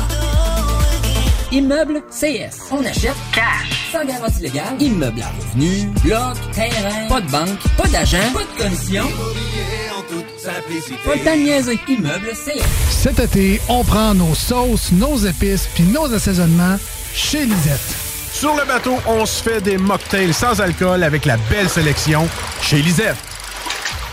Immeuble 1.50 2.02
CS. 2.10 2.58
On 2.72 2.84
achète. 2.84 3.16
Sans 3.94 4.04
garantie 4.04 4.40
légale. 4.40 4.74
Immeuble 4.80 5.22
à 5.22 5.28
revenu. 5.28 5.88
Bloc. 6.02 6.34
Terrain. 6.52 7.06
Pas 7.08 7.20
de 7.20 7.30
banque. 7.30 7.60
Pas 7.76 7.86
d'agent. 7.86 8.18
Pas 8.32 8.40
de 8.40 8.62
commission. 8.64 9.04
Pas 11.04 11.14
de. 11.14 11.92
Immeuble 11.92 12.30
CS. 12.32 12.64
Cet 12.90 13.20
été, 13.20 13.60
on 13.68 13.84
prend 13.84 14.12
nos 14.14 14.34
sauces, 14.34 14.90
nos 14.90 15.16
épices 15.18 15.68
puis 15.76 15.84
nos 15.84 16.12
assaisonnements 16.12 16.76
chez 17.14 17.44
Lisette. 17.46 17.78
Sur 18.32 18.56
le 18.56 18.64
bateau, 18.66 18.96
on 19.06 19.24
se 19.26 19.40
fait 19.40 19.60
des 19.60 19.78
mocktails 19.78 20.34
sans 20.34 20.60
alcool 20.60 21.04
avec 21.04 21.24
la 21.24 21.36
belle 21.48 21.68
sélection 21.68 22.28
chez 22.62 22.82
Lisette. 22.82 23.16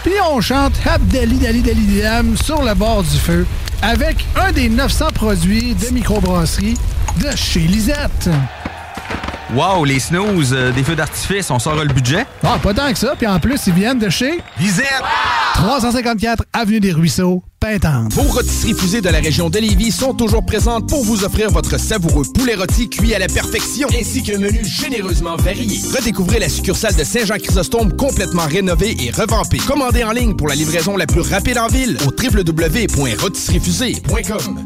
Puis 0.04 0.14
on 0.32 0.42
chante 0.42 0.74
Abdali 0.86 1.38
Dali 1.38 1.62
Dali 1.64 2.02
Dam 2.02 2.38
sur 2.38 2.62
le 2.62 2.76
bord 2.76 3.02
du 3.02 3.18
feu 3.18 3.48
avec 3.82 4.28
un 4.36 4.52
des 4.52 4.70
900 4.70 5.08
produits 5.16 5.74
de 5.74 5.88
microbrasserie 5.92 6.78
de 7.20 7.36
chez 7.36 7.62
Lisette. 7.62 8.30
Wow, 9.54 9.84
les 9.84 10.00
snooze, 10.00 10.54
euh, 10.54 10.72
des 10.72 10.82
feux 10.82 10.96
d'artifice, 10.96 11.52
on 11.52 11.60
sort 11.60 11.76
le 11.76 11.94
budget? 11.94 12.26
Ah, 12.42 12.58
pas 12.62 12.74
tant 12.74 12.90
que 12.92 12.98
ça. 12.98 13.16
Puis 13.18 13.28
en 13.28 13.38
plus, 13.38 13.60
ils 13.68 13.74
viennent 13.74 14.00
de 14.00 14.08
chez 14.10 14.40
Lisette! 14.60 15.04
354 15.56 16.46
Avenue 16.54 16.80
des 16.80 16.94
Ruisseaux, 16.94 17.44
Pintante. 17.60 18.14
Vos 18.14 18.22
rôtisseries 18.22 18.74
fusées 18.74 19.02
de 19.02 19.10
la 19.10 19.20
région 19.20 19.50
de 19.50 19.60
Lévis 19.60 19.92
sont 19.92 20.14
toujours 20.14 20.46
présentes 20.46 20.88
pour 20.88 21.04
vous 21.04 21.26
offrir 21.26 21.52
votre 21.52 21.78
savoureux 21.78 22.24
poulet 22.34 22.56
rôti 22.56 22.90
cuit 22.90 23.14
à 23.14 23.20
la 23.20 23.28
perfection, 23.28 23.90
ainsi 24.00 24.24
qu'un 24.24 24.40
menu 24.40 24.64
généreusement 24.64 25.36
varié. 25.36 25.82
Redécouvrez 25.94 26.40
la 26.40 26.48
succursale 26.48 26.96
de 26.96 27.04
Saint-Jean-Chrysostome 27.04 27.98
complètement 27.98 28.46
rénovée 28.46 28.96
et 29.00 29.12
revampée. 29.12 29.58
Commandez 29.68 30.06
en 30.06 30.14
ligne 30.14 30.34
pour 30.36 30.48
la 30.48 30.56
livraison 30.56 30.96
la 30.96 31.08
plus 31.08 31.20
rapide 31.22 31.58
en 31.58 31.68
ville 31.68 31.98
au 32.08 32.12
www.rôtisseriefusée.com. 32.12 34.66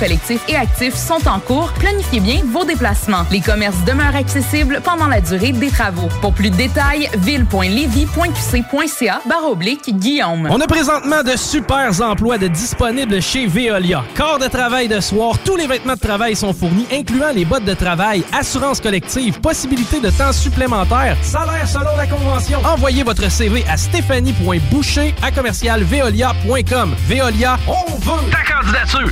collectif 0.01 0.41
et 0.49 0.55
actif 0.55 0.95
sont 0.95 1.27
en 1.27 1.39
cours. 1.39 1.71
Planifiez 1.73 2.19
bien 2.19 2.41
vos 2.51 2.65
déplacements. 2.65 3.23
Les 3.29 3.39
commerces 3.39 3.83
demeurent 3.85 4.15
accessibles 4.15 4.81
pendant 4.83 5.05
la 5.07 5.21
durée 5.21 5.51
des 5.51 5.69
travaux. 5.69 6.07
Pour 6.21 6.33
plus 6.33 6.49
de 6.49 6.55
détails, 6.55 7.07
ville.levy.qc.ca 7.19 9.21
Guillaume. 9.89 10.47
On 10.49 10.59
a 10.59 10.65
présentement 10.65 11.21
de 11.21 11.37
super 11.37 12.01
emplois 12.01 12.39
disponibles 12.39 13.21
chez 13.21 13.45
Veolia. 13.45 14.03
Corps 14.15 14.39
de 14.39 14.47
travail 14.47 14.87
de 14.87 14.99
soir, 14.99 15.37
tous 15.45 15.55
les 15.55 15.67
vêtements 15.67 15.93
de 15.93 15.99
travail 15.99 16.35
sont 16.35 16.53
fournis, 16.53 16.87
incluant 16.91 17.31
les 17.31 17.45
bottes 17.45 17.65
de 17.65 17.75
travail, 17.75 18.23
assurance 18.33 18.81
collective, 18.81 19.39
possibilité 19.39 19.99
de 19.99 20.09
temps 20.09 20.31
supplémentaire, 20.31 21.15
salaire 21.21 21.67
selon 21.67 21.95
la 21.95 22.07
convention. 22.07 22.59
Envoyez 22.65 23.03
votre 23.03 23.29
CV 23.29 23.63
à 23.69 23.77
stéphanie.boucher 23.77 25.13
à 25.21 25.29
commercialveolia.com. 25.31 26.95
Veolia, 27.07 27.59
on 27.67 27.85
veut 27.97 28.31
ta 28.31 28.41
candidature. 28.51 29.11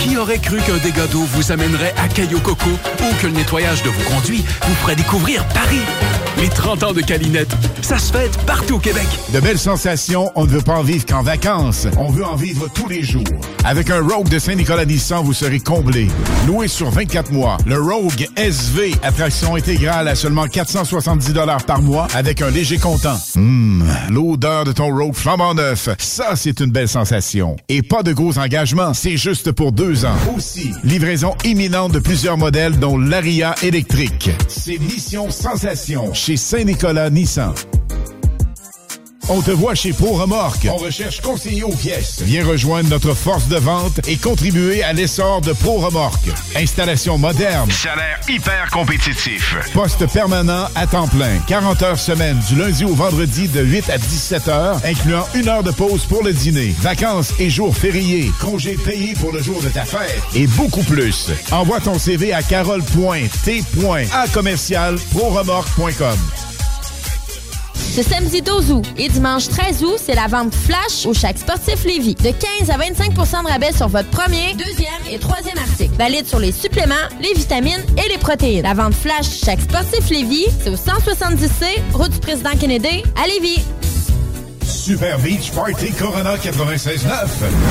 Qui 0.00 0.16
aurait 0.16 0.38
cru 0.38 0.58
qu'un 0.58 0.76
dégât 0.78 1.06
d'eau 1.06 1.22
vous 1.22 1.52
amènerait 1.52 1.94
à 1.96 2.08
Caillou 2.08 2.40
Coco 2.40 2.70
ou 2.70 3.14
que 3.20 3.26
le 3.26 3.32
nettoyage 3.32 3.82
de 3.82 3.88
vos 3.88 4.10
conduits 4.10 4.44
vous 4.66 4.74
ferait 4.74 4.96
découvrir 4.96 5.46
Paris? 5.48 5.80
Les 6.38 6.48
30 6.48 6.82
ans 6.82 6.92
de 6.92 7.00
Calinette, 7.00 7.54
ça 7.80 7.96
se 7.96 8.12
fête 8.12 8.36
partout 8.44 8.74
au 8.74 8.78
Québec. 8.78 9.06
De 9.32 9.38
belles 9.40 9.58
sensations, 9.58 10.32
on 10.34 10.44
ne 10.44 10.50
veut 10.50 10.60
pas 10.60 10.74
en 10.74 10.82
vivre 10.82 11.06
qu'en 11.06 11.22
vacances. 11.22 11.86
On 11.96 12.10
veut 12.10 12.24
en 12.24 12.34
vivre 12.34 12.68
tous 12.74 12.88
les 12.88 13.02
jours. 13.04 13.22
Avec 13.64 13.88
un 13.88 14.02
Rogue 14.02 14.28
de 14.28 14.38
Saint-Nicolas 14.38 14.84
Nissan, 14.84 15.24
vous 15.24 15.32
serez 15.32 15.60
comblé. 15.60 16.08
Loué 16.46 16.66
sur 16.66 16.90
24 16.90 17.30
mois, 17.32 17.56
le 17.66 17.80
Rogue 17.80 18.26
SV, 18.36 18.94
attraction 19.02 19.54
intégrale 19.54 20.08
à 20.08 20.16
seulement 20.16 20.46
470 20.46 21.32
par 21.66 21.80
mois 21.82 22.08
avec 22.14 22.42
un 22.42 22.50
léger 22.50 22.78
comptant. 22.78 23.16
Hum, 23.36 23.84
l'odeur 24.10 24.64
de 24.64 24.72
ton 24.72 24.94
Rogue 24.94 25.14
flambant 25.14 25.54
neuf, 25.54 25.88
ça 25.98 26.34
c'est 26.34 26.60
une 26.60 26.72
belle 26.72 26.88
sensation. 26.88 27.56
Et 27.68 27.82
pas 27.82 28.02
de 28.02 28.12
gros 28.12 28.38
engagements, 28.38 28.92
c'est 28.92 29.16
juste 29.16 29.52
pour 29.52 29.70
deux 29.72 29.83
ans. 29.84 30.16
Aussi, 30.34 30.72
livraison 30.82 31.34
imminente 31.44 31.92
de 31.92 31.98
plusieurs 31.98 32.38
modèles 32.38 32.78
dont 32.78 32.96
l'Aria 32.96 33.54
électrique. 33.62 34.30
C'est 34.48 34.78
Mission 34.78 35.30
Sensation 35.30 36.14
chez 36.14 36.36
Saint-Nicolas 36.36 37.10
Nissan. 37.10 37.52
On 39.28 39.40
te 39.40 39.50
voit 39.50 39.74
chez 39.74 39.92
Pro 39.92 40.12
Remorque. 40.12 40.68
On 40.70 40.76
recherche 40.76 41.20
conseiller 41.22 41.62
aux 41.62 41.74
pièces. 41.74 42.20
Viens 42.22 42.44
rejoindre 42.44 42.90
notre 42.90 43.14
force 43.14 43.48
de 43.48 43.56
vente 43.56 44.06
et 44.06 44.16
contribuer 44.16 44.82
à 44.82 44.92
l'essor 44.92 45.40
de 45.40 45.52
Pro 45.52 45.78
Remorque. 45.78 46.28
Installation 46.54 47.16
moderne. 47.16 47.70
Salaire 47.70 48.20
hyper 48.28 48.70
compétitif. 48.70 49.56
Poste 49.72 50.06
permanent 50.12 50.66
à 50.74 50.86
temps 50.86 51.08
plein. 51.08 51.38
40 51.46 51.82
heures 51.82 51.98
semaine 51.98 52.38
du 52.48 52.56
lundi 52.56 52.84
au 52.84 52.94
vendredi 52.94 53.48
de 53.48 53.62
8 53.62 53.88
à 53.90 53.98
17 53.98 54.48
heures, 54.48 54.80
incluant 54.84 55.26
une 55.34 55.48
heure 55.48 55.62
de 55.62 55.70
pause 55.70 56.04
pour 56.04 56.22
le 56.22 56.32
dîner. 56.32 56.74
Vacances 56.80 57.32
et 57.38 57.48
jours 57.48 57.74
fériés. 57.74 58.30
Congés 58.40 58.76
payés 58.76 59.14
pour 59.14 59.32
le 59.32 59.42
jour 59.42 59.62
de 59.62 59.68
ta 59.68 59.84
fête. 59.84 60.22
Et 60.34 60.46
beaucoup 60.46 60.82
plus. 60.82 61.30
Envoie 61.50 61.80
ton 61.80 61.98
CV 61.98 62.34
à 62.34 62.42
carole.t.a 62.42 64.28
commercial 64.28 64.96
proremorque.com. 65.12 66.18
Ce 67.92 68.02
samedi 68.02 68.42
12 68.42 68.72
août 68.72 68.84
et 68.98 69.08
dimanche 69.08 69.48
13 69.48 69.84
août, 69.84 69.96
c'est 69.98 70.14
la 70.16 70.26
vente 70.26 70.52
flash 70.54 71.06
au 71.06 71.14
Chac 71.14 71.38
Sportif 71.38 71.84
Lévis. 71.84 72.14
De 72.16 72.30
15 72.30 72.70
à 72.70 72.76
25% 72.76 73.44
de 73.44 73.48
rabais 73.48 73.72
sur 73.72 73.86
votre 73.86 74.08
premier, 74.10 74.52
deuxième 74.54 74.92
et 75.12 75.18
troisième 75.18 75.58
article. 75.58 75.94
Valide 75.96 76.26
sur 76.26 76.40
les 76.40 76.50
suppléments, 76.50 76.94
les 77.20 77.32
vitamines 77.34 77.84
et 78.04 78.08
les 78.08 78.18
protéines. 78.18 78.62
La 78.64 78.74
vente 78.74 78.94
flash 78.94 79.26
Chac 79.44 79.60
Sportif 79.60 80.10
Lévis, 80.10 80.46
c'est 80.62 80.70
au 80.70 80.74
170C, 80.74 81.66
route 81.92 82.10
du 82.10 82.18
président 82.18 82.50
Kennedy, 82.58 83.04
à 83.22 83.28
Lévis. 83.28 83.62
Super 84.84 85.18
Beach 85.20 85.50
Party 85.52 85.92
Corona 85.92 86.36
96.9. 86.36 87.08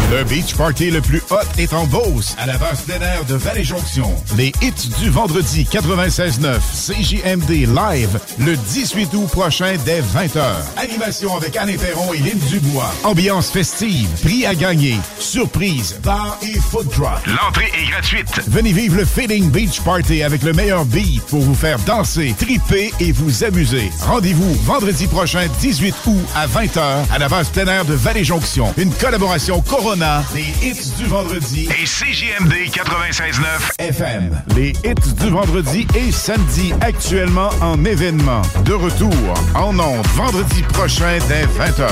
Le 0.10 0.24
beach 0.24 0.56
party 0.56 0.90
le 0.90 1.00
plus 1.00 1.22
hot 1.30 1.46
est 1.60 1.72
en 1.72 1.86
Beauce, 1.86 2.36
à 2.40 2.48
la 2.48 2.58
base 2.58 2.82
plein 2.82 3.00
air 3.02 3.24
de 3.26 3.36
Vallée-Jonction. 3.36 4.12
Les 4.36 4.52
hits 4.64 4.90
du 5.00 5.12
vendredi 5.12 5.68
96.9 5.72 6.58
CJMD 6.74 7.68
live 7.68 8.20
le 8.40 8.58
18 8.58 9.14
août 9.14 9.28
prochain 9.28 9.76
dès 9.86 10.02
20h. 10.02 10.42
Animation 10.78 11.38
avec 11.38 11.56
Anne 11.56 11.78
Perron 11.78 12.14
et 12.14 12.18
Lynn 12.18 12.40
Dubois. 12.50 12.92
Ambiance 13.04 13.52
festive, 13.52 14.10
prix 14.24 14.48
à 14.48 14.56
gagner, 14.56 14.98
surprise, 15.20 16.00
bar 16.02 16.40
et 16.42 16.60
food 16.60 16.88
drop. 16.98 17.20
L'entrée 17.28 17.72
est 17.80 17.92
gratuite. 17.92 18.42
Venez 18.48 18.74
vivre 18.74 18.96
le 18.98 19.06
Feeling 19.06 19.52
Beach 19.52 19.82
Party 19.82 20.24
avec 20.24 20.42
le 20.42 20.54
meilleur 20.54 20.84
beat 20.86 21.22
pour 21.26 21.42
vous 21.42 21.54
faire 21.54 21.78
danser, 21.86 22.34
triper 22.40 22.92
et 23.00 23.12
vous 23.12 23.44
amuser. 23.44 23.92
Rendez-vous 24.02 24.56
vendredi 24.64 25.06
prochain 25.06 25.46
18 25.62 25.94
août 26.08 26.26
à 26.36 26.48
20h 26.48 27.03
à 27.12 27.20
la 27.20 27.28
base 27.28 27.50
plein 27.50 27.68
air 27.68 27.86
de 27.86 27.94
Vallée-Jonction. 27.94 28.74
Une 28.78 28.94
collaboration 28.94 29.62
Corona, 29.62 30.24
les 30.36 30.68
hits 30.68 30.92
du 30.98 31.06
vendredi 31.06 31.68
Et 31.82 31.86
CJMD 31.86 32.54
96.9 32.72 33.80
FM. 33.80 34.42
Les 34.56 34.70
hits 34.84 35.14
du 35.22 35.30
vendredi 35.30 35.88
et 35.96 36.12
samedi 36.12 36.74
actuellement 36.82 37.50
en 37.62 37.84
événement. 37.86 38.42
De 38.66 38.74
retour 38.74 39.14
en 39.56 39.78
ondes 39.80 40.06
vendredi 40.16 40.62
prochain 40.64 41.18
dès 41.28 41.44
20h. 41.46 41.88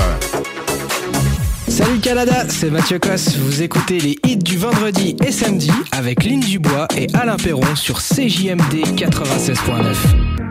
Salut 1.68 2.00
Canada, 2.00 2.44
c'est 2.48 2.70
Mathieu 2.70 2.98
Cosse. 2.98 3.36
Vous 3.36 3.62
écoutez 3.62 3.98
les 3.98 4.18
hits 4.26 4.36
du 4.36 4.58
vendredi 4.58 5.16
et 5.24 5.32
samedi 5.32 5.72
avec 5.92 6.24
Lynn 6.24 6.40
Dubois 6.40 6.86
et 6.96 7.06
Alain 7.14 7.36
Perron 7.36 7.74
sur 7.76 7.98
CJMD 8.00 8.84
96.9. 8.94 10.41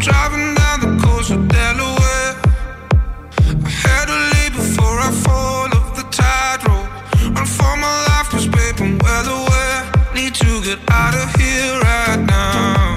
driving 0.00 0.54
down 0.54 0.80
the 0.80 1.02
coast 1.04 1.30
of 1.30 1.46
Delaware. 1.48 2.32
I 3.66 3.70
had 3.84 4.06
to 4.06 4.16
leave 4.32 4.54
before 4.56 4.98
I 4.98 5.10
fall 5.24 5.68
off 5.76 5.94
the 5.94 6.04
tightrope. 6.10 6.88
Run 7.36 7.46
for 7.46 7.76
my 7.76 7.94
life, 8.08 8.30
cause 8.30 8.46
babe, 8.46 8.76
I'm 8.80 8.98
well 8.98 9.28
aware. 9.38 9.92
Need 10.14 10.34
to 10.36 10.62
get 10.62 10.78
out 10.90 11.14
of 11.14 11.28
here 11.38 11.80
right 11.80 12.24
now. 12.26 12.89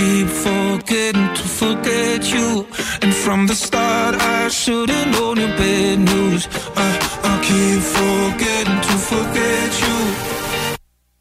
Keep 0.00 0.28
forgetting 0.28 1.28
to 1.38 1.44
forget 1.60 2.22
you. 2.34 2.66
And 3.02 3.12
from 3.14 3.40
the 3.46 3.54
start, 3.54 4.14
I 4.36 4.48
should've 4.48 5.08
known 5.12 5.36
your 5.42 5.54
bad 5.60 5.98
news. 6.10 6.42
Uh, 6.82 6.94
I 7.30 7.34
keep 7.48 7.80
forgetting 7.98 8.80
to 8.88 8.94
forget 9.10 9.70
you. 9.84 9.98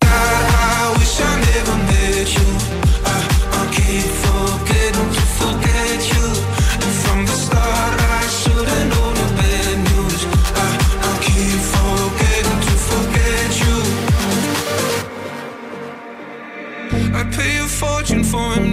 God, 0.08 0.44
I 0.76 0.80
wish 0.98 1.16
I 1.30 1.34
never 1.50 1.78
met 1.92 2.28
you. 2.38 2.50
Uh, 3.12 3.26
I 3.60 3.64
keep 3.78 4.10
forgetting 4.26 5.10
to 5.18 5.24
forget 5.40 6.00
you. 6.14 6.26
And 6.84 6.94
from 7.04 7.20
the 7.30 7.38
start, 7.46 7.98
I 8.18 8.22
should've 8.40 8.86
known 8.92 9.14
your 9.22 9.34
bad 9.42 9.76
news. 9.90 10.22
Uh, 10.62 11.10
I 11.10 11.12
keep 11.28 11.60
forgetting 11.76 12.60
to 12.68 12.76
forget 12.90 13.50
you. 13.64 13.78
I 17.20 17.22
pay 17.38 17.54
a 17.58 17.68
fortune 17.82 18.24
for 18.24 18.40
amnesia. 18.58 18.69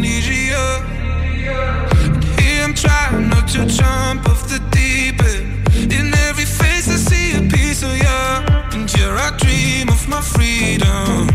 My 10.17 10.23
freedom. 10.23 11.29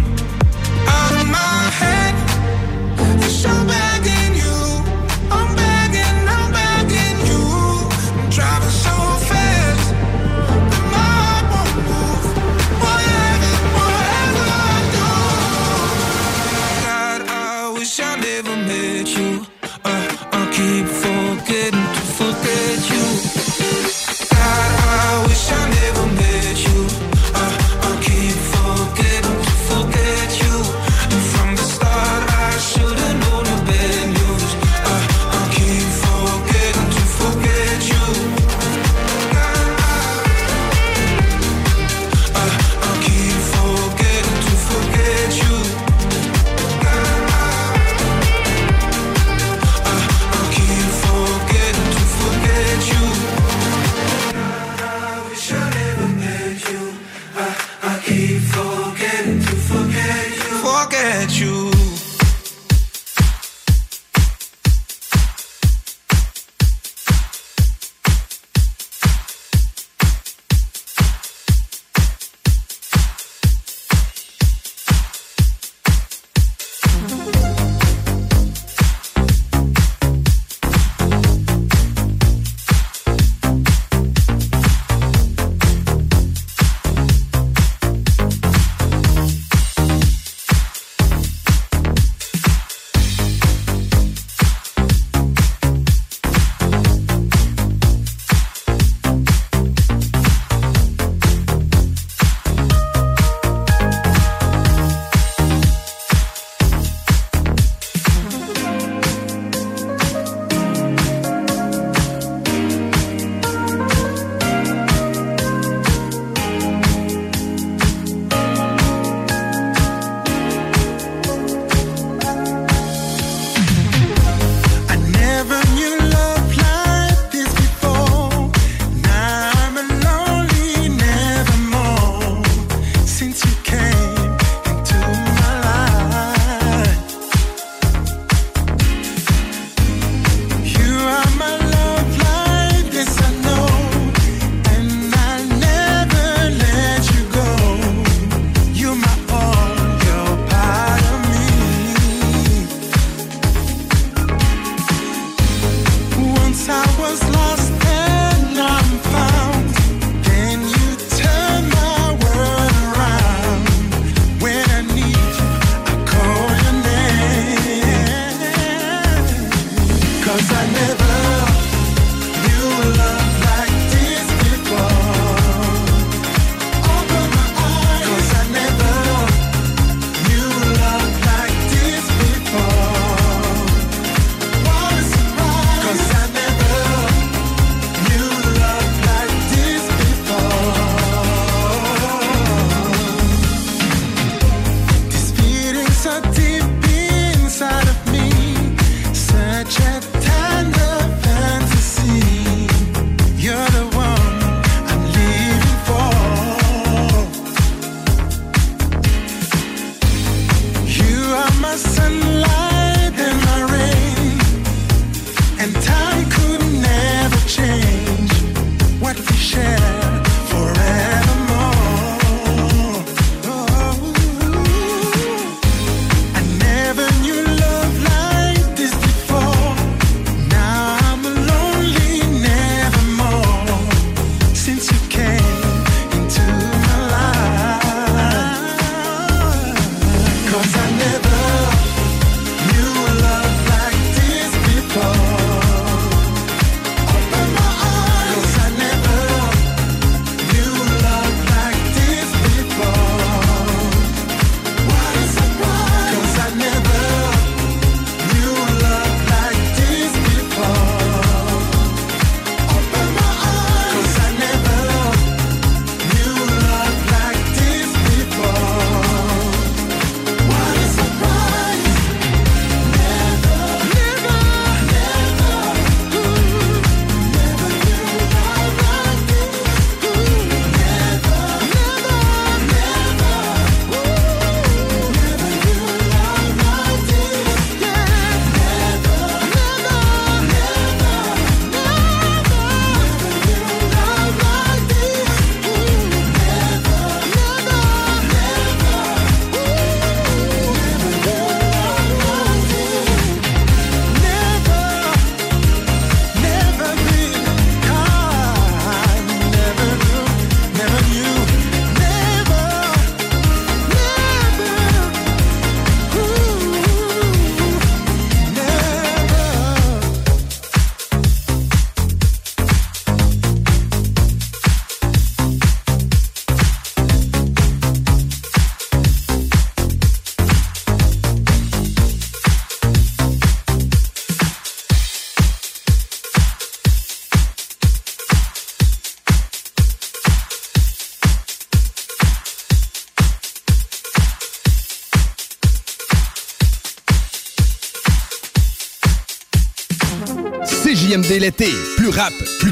Out 0.88 1.12
of 1.22 1.28
my 1.28 1.70
head, 1.80 2.16
yes, 3.22 3.46
I'm 3.46 3.68
begging 3.68 3.91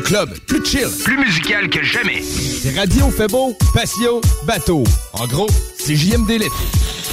club, 0.10 0.30
plus 0.48 0.65
chill, 0.65 0.88
plus 1.06 1.18
musical 1.18 1.69
que 1.69 1.84
jamais. 1.84 2.23
C'est 2.23 2.76
Radio 2.76 3.11
Febo, 3.11 3.56
Patio, 3.76 4.22
Bateau. 4.44 4.84
En 5.14 5.27
gros, 5.27 5.48
c'est 5.77 5.95
JMD 5.95 6.30
l'été. 6.30 6.49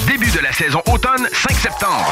Début 0.07 0.31
de 0.31 0.39
la 0.39 0.51
saison 0.51 0.81
automne, 0.91 1.27
5 1.31 1.51
septembre. 1.57 2.11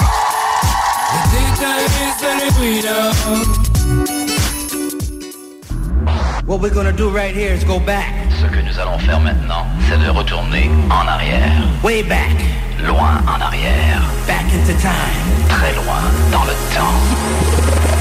What 6.45 6.60
we're 6.60 6.70
gonna 6.70 6.91
do 6.91 7.10
right 7.10 7.36
here 7.36 7.56
is 7.56 7.66
go 7.66 7.80
back. 7.80 8.14
Ce 8.40 8.45
que 8.45 8.62
nous 8.62 8.80
allons 8.80 8.99
faire 8.99 9.20
maintenant, 9.20 9.66
c'est 9.90 9.98
de 9.98 10.10
retourner 10.12 10.70
en 10.91 11.07
arrière. 11.07 11.52
Way 11.84 12.03
back. 12.03 12.36
Loin 12.86 13.24
en 13.26 13.41
arrière. 13.41 14.03
Back 14.28 14.45
into 14.53 14.80
time. 14.80 15.49
Très 15.49 15.74
loin 15.74 16.03
dans 16.32 16.44
le 16.44 16.53
temps. 16.76 17.95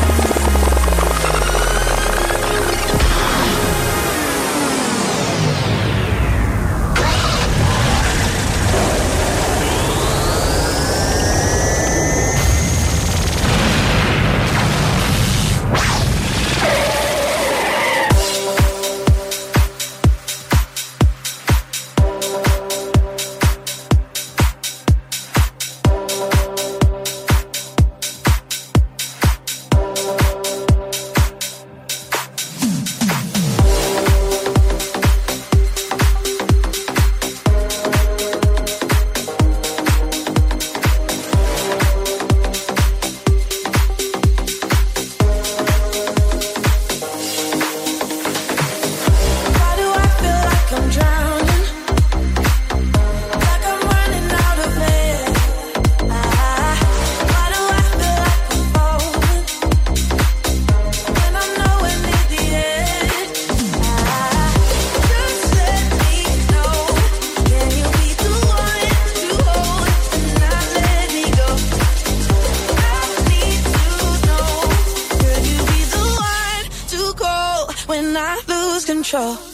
control. 79.14 79.53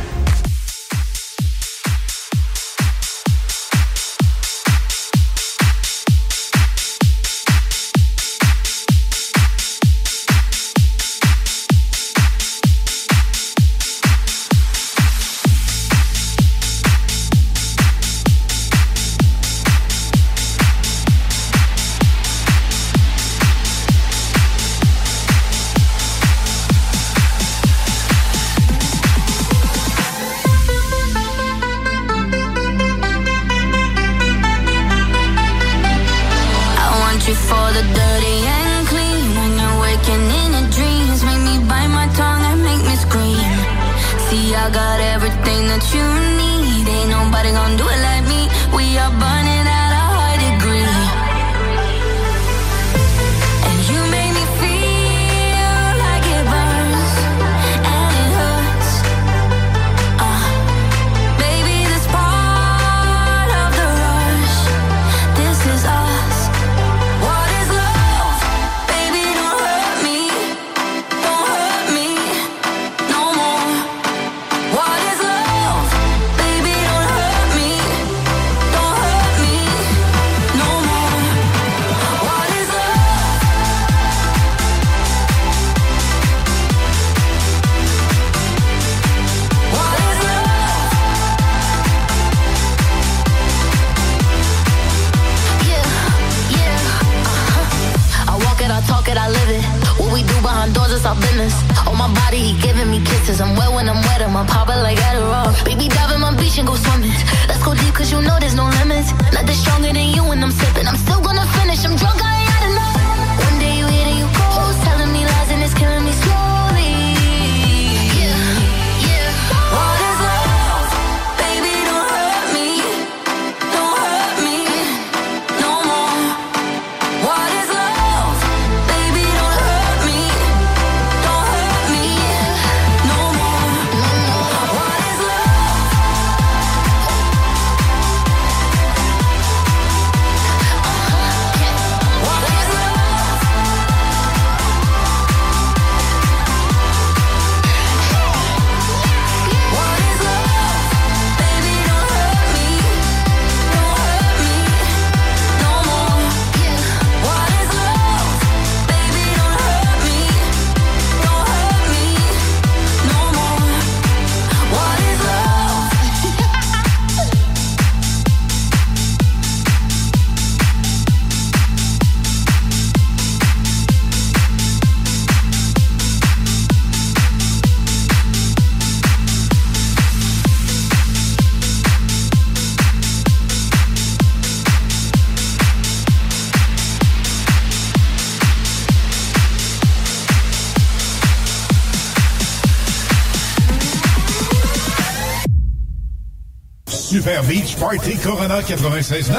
Party 197.81 198.15
Corona 198.17 198.61
96.9. 198.61 199.33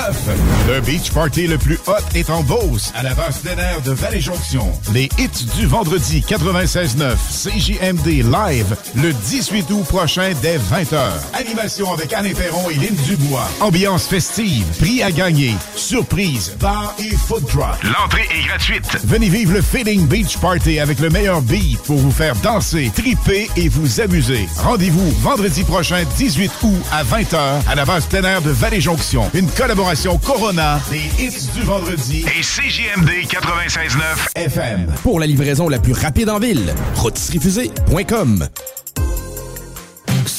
Le 0.66 0.80
beach 0.80 1.12
party 1.12 1.46
le 1.46 1.58
plus 1.58 1.78
hot 1.86 1.92
est 2.16 2.28
en 2.28 2.42
Beauce, 2.42 2.90
à 2.96 3.04
la 3.04 3.14
base 3.14 3.38
plein 3.38 3.56
air 3.56 3.80
de 3.82 3.92
Vallée-Jonction. 3.92 4.68
Les 4.92 5.08
hits 5.16 5.46
du 5.56 5.66
vendredi 5.68 6.24
96.9 6.28 7.14
CJMD 7.14 8.24
live 8.24 8.76
le 8.96 9.12
18 9.12 9.70
août 9.70 9.84
prochain 9.84 10.32
dès 10.42 10.58
20h. 10.58 10.98
Animation 11.34 11.92
avec 11.92 12.12
Anne 12.12 12.34
Perron 12.34 12.68
et 12.68 12.74
Lynn 12.74 12.96
Dubois. 13.06 13.48
Ambiance 13.60 14.08
festive, 14.08 14.66
prix 14.80 15.04
à 15.04 15.12
gagner, 15.12 15.54
surprise, 15.92 16.56
bar 16.58 16.94
et 16.98 17.14
food 17.14 17.46
truck. 17.46 17.76
L'entrée 17.82 18.26
est 18.34 18.46
gratuite. 18.46 18.86
Venez 19.04 19.28
vivre 19.28 19.52
le 19.52 19.60
Feeling 19.60 20.06
Beach 20.06 20.38
Party 20.38 20.78
avec 20.78 20.98
le 21.00 21.10
meilleur 21.10 21.42
beat 21.42 21.78
pour 21.82 21.98
vous 21.98 22.10
faire 22.10 22.34
danser, 22.36 22.90
triper 22.96 23.50
et 23.58 23.68
vous 23.68 24.00
amuser. 24.00 24.48
Rendez-vous 24.56 25.10
vendredi 25.20 25.64
prochain 25.64 26.02
18 26.16 26.50
août 26.62 26.82
à 26.90 27.04
20h 27.04 27.36
à 27.68 27.74
la 27.74 27.84
base 27.84 28.06
plein 28.06 28.22
air 28.22 28.40
de 28.40 28.48
Vallée-Jonction. 28.48 29.30
Une 29.34 29.50
collaboration 29.50 30.16
Corona, 30.16 30.80
des 30.90 31.22
hits 31.22 31.50
du 31.54 31.60
vendredi 31.60 32.24
Et 32.38 32.40
CJMD 32.40 33.10
96.9 33.28 34.34
FM. 34.34 34.86
Pour 35.02 35.20
la 35.20 35.26
livraison 35.26 35.68
la 35.68 35.78
plus 35.78 35.92
rapide 35.92 36.30
en 36.30 36.38
ville, 36.38 36.74
rôtisseriefusée.com. 36.94 38.48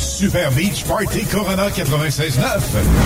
Super 0.00 0.50
Beach 0.52 0.84
Party 0.84 1.24
Corona 1.26 1.68
96.9. 1.68 2.40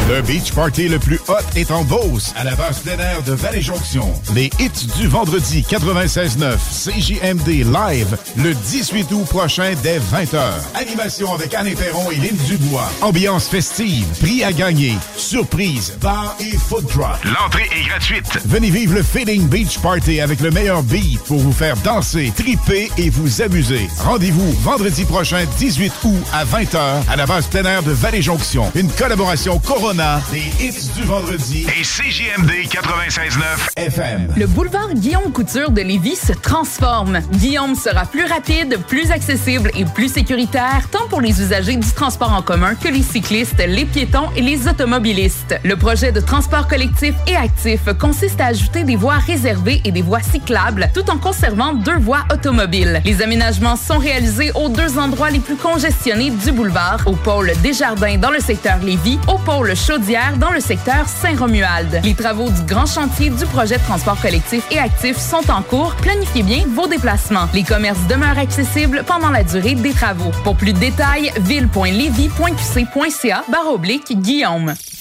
Le 0.09 0.23
Beach 0.23 0.53
Party 0.53 0.89
le 0.89 1.01
plus 1.01 1.21
hot 1.27 1.35
est 1.57 1.73
en 1.73 1.83
Beauce, 1.83 2.33
à 2.37 2.45
la 2.45 2.55
base 2.55 2.79
plein 2.79 2.95
de 3.27 3.33
Vallée-Jonction. 3.33 4.13
Les 4.35 4.49
hits 4.61 4.87
du 4.97 5.09
vendredi 5.09 5.65
96.9 5.69 6.57
CJMD 6.57 7.49
Live 7.49 8.17
le 8.37 8.55
18 8.55 9.11
août 9.11 9.25
prochain 9.29 9.73
dès 9.83 9.99
20h. 9.99 10.39
Animation 10.77 11.35
avec 11.35 11.53
Anne 11.55 11.75
Perron 11.75 12.13
et 12.13 12.17
Lynn 12.17 12.37
Dubois. 12.47 12.89
Ambiance 13.01 13.49
festive, 13.49 14.07
prix 14.21 14.45
à 14.45 14.53
gagner, 14.53 14.95
surprise, 15.17 15.95
bar 16.01 16.37
et 16.39 16.57
food 16.57 16.87
truck. 16.87 17.19
L'entrée 17.25 17.69
est 17.77 17.89
gratuite. 17.89 18.39
Venez 18.45 18.71
vivre 18.71 18.95
le 18.95 19.03
Feeling 19.03 19.49
Beach 19.49 19.79
Party 19.81 20.21
avec 20.21 20.41
le 20.41 20.53
meilleur 20.53 20.85
beat 20.85 21.21
pour 21.25 21.39
vous 21.39 21.53
faire 21.53 21.77
danser, 21.79 22.33
triper 22.37 22.89
et 22.99 23.11
vous 23.11 23.43
amuser. 23.43 23.89
Rendez-vous 23.99 24.53
vendredi 24.63 25.05
prochain 25.05 25.45
18 25.59 25.93
août 26.05 26.25
à 26.33 26.45
20h 26.45 26.84
à 27.09 27.17
la 27.17 27.27
base 27.27 27.47
plein 27.47 27.65
air 27.65 27.83
de 27.83 27.93
Vallée-Jonction. 27.93 28.71
Une 28.75 28.91
collaboration 28.91 29.59
Corona, 29.59 30.21
des 30.31 30.65
hits 30.65 30.91
du 30.95 31.03
vendredi 31.03 31.67
et 31.79 31.83
CJMD 31.83 32.51
96.9 32.69 33.77
FM. 33.77 34.35
Le 34.37 34.47
boulevard 34.47 34.93
Guillaume 34.95 35.33
Couture 35.33 35.71
de 35.71 35.81
Lévis 35.81 36.17
se 36.17 36.33
transforme. 36.33 37.21
Guillaume 37.33 37.75
sera 37.75 38.05
plus 38.05 38.25
rapide, 38.25 38.79
plus 38.87 39.11
accessible 39.11 39.71
et 39.77 39.85
plus 39.85 40.13
sécuritaire, 40.13 40.89
tant 40.91 41.07
pour 41.09 41.21
les 41.21 41.41
usagers 41.41 41.77
du 41.77 41.91
transport 41.93 42.33
en 42.33 42.43
commun 42.43 42.75
que 42.75 42.89
les 42.89 43.03
cyclistes, 43.03 43.63
les 43.67 43.85
piétons 43.85 44.29
et 44.37 44.43
les 44.43 44.69
automobilistes. 44.69 45.59
Le 45.65 45.77
projet 45.77 46.13
de 46.13 46.21
transport 46.21 46.69
collectif 46.69 47.15
et 47.27 47.37
actif 47.37 47.81
consiste 47.99 48.41
à 48.41 48.47
ajouter 48.47 48.85
des 48.85 48.97
voies 48.97 49.19
réservées 49.19 49.81
et 49.85 49.93
des 49.93 50.03
voies 50.03 50.23
cyclables, 50.23 50.91
tout 50.93 51.09
en 51.11 51.19
conservant 51.19 51.73
deux 51.73 51.99
voies 51.99 52.25
automobiles. 52.33 53.01
Les 53.05 53.23
aménagements 53.23 53.77
sont 53.77 53.99
réalisés 53.99 54.51
aux 54.55 54.69
deux 54.69 54.99
endroits 54.99 55.31
les 55.31 55.41
plus 55.41 55.57
congestionnés 55.57 56.31
du 56.31 56.53
boulevard, 56.53 56.74
au 57.07 57.13
pôle 57.13 57.53
Desjardins 57.63 58.19
dans 58.19 58.31
le 58.31 58.41
secteur 58.41 58.79
Lévis, 58.79 59.19
au 59.29 59.39
pôle 59.39 59.77
Chaudière 59.77 60.37
dans 60.39 60.51
le 60.51 60.59
secteur 60.61 61.09
Saint-Romuald. 61.09 62.01
Les 62.03 62.15
travaux 62.15 62.51
du 62.51 62.63
grand 62.63 62.87
chantier 62.87 63.31
du 63.31 63.47
projet 63.47 63.77
de 63.77 63.83
transport 63.83 64.21
collectif 64.21 64.67
et 64.73 64.79
actif 64.79 65.17
sont 65.17 65.49
en 65.51 65.63
cours. 65.63 65.95
Planifiez 65.97 66.43
bien 66.43 66.65
vos 66.69 66.89
déplacements. 66.89 67.49
Les 67.55 67.63
commerces 67.63 68.07
demeurent 68.09 68.39
accessibles 68.39 69.05
pendant 69.07 69.31
la 69.31 69.45
durée 69.45 69.77
des 69.77 69.93
travaux. 69.93 70.33
Pour 70.43 70.57
plus 70.57 70.73
de 70.73 70.79
détails, 70.79 71.31
ville.levy.qc.ca 71.43 73.45
barre 73.49 73.73
oblique 73.73 74.21
Guillaume. 74.21 74.75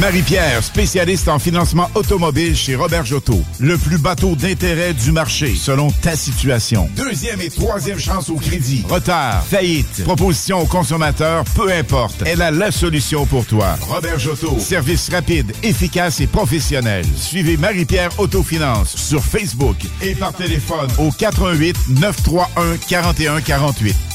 Marie-Pierre, 0.00 0.62
spécialiste 0.62 1.26
en 1.28 1.40
financement 1.40 1.90
automobile 1.96 2.54
chez 2.54 2.76
Robert 2.76 3.04
Jotto. 3.04 3.42
Le 3.58 3.76
plus 3.76 3.98
bateau 3.98 4.36
d'intérêt 4.36 4.92
du 4.94 5.10
marché, 5.10 5.56
selon 5.56 5.90
ta 5.90 6.14
situation. 6.14 6.88
Deuxième 6.96 7.40
et 7.40 7.50
troisième 7.50 7.98
chance 7.98 8.30
au 8.30 8.36
crédit. 8.36 8.84
Retard, 8.88 9.44
faillite, 9.44 10.04
proposition 10.04 10.60
aux 10.60 10.66
consommateurs, 10.66 11.42
peu 11.56 11.72
importe. 11.72 12.22
Elle 12.26 12.42
a 12.42 12.52
la 12.52 12.70
solution 12.70 13.26
pour 13.26 13.44
toi. 13.44 13.76
Robert 13.88 14.20
Jotto. 14.20 14.56
Service 14.60 15.08
rapide, 15.10 15.52
efficace 15.64 16.20
et 16.20 16.28
professionnel. 16.28 17.04
Suivez 17.16 17.56
Marie-Pierre 17.56 18.10
Autofinance 18.20 18.94
sur 18.96 19.24
Facebook 19.24 19.78
et 20.00 20.14
par 20.14 20.32
téléphone 20.32 20.88
au 20.98 21.10
88 21.10 21.76
931 21.88 22.76
4148. 22.88 24.07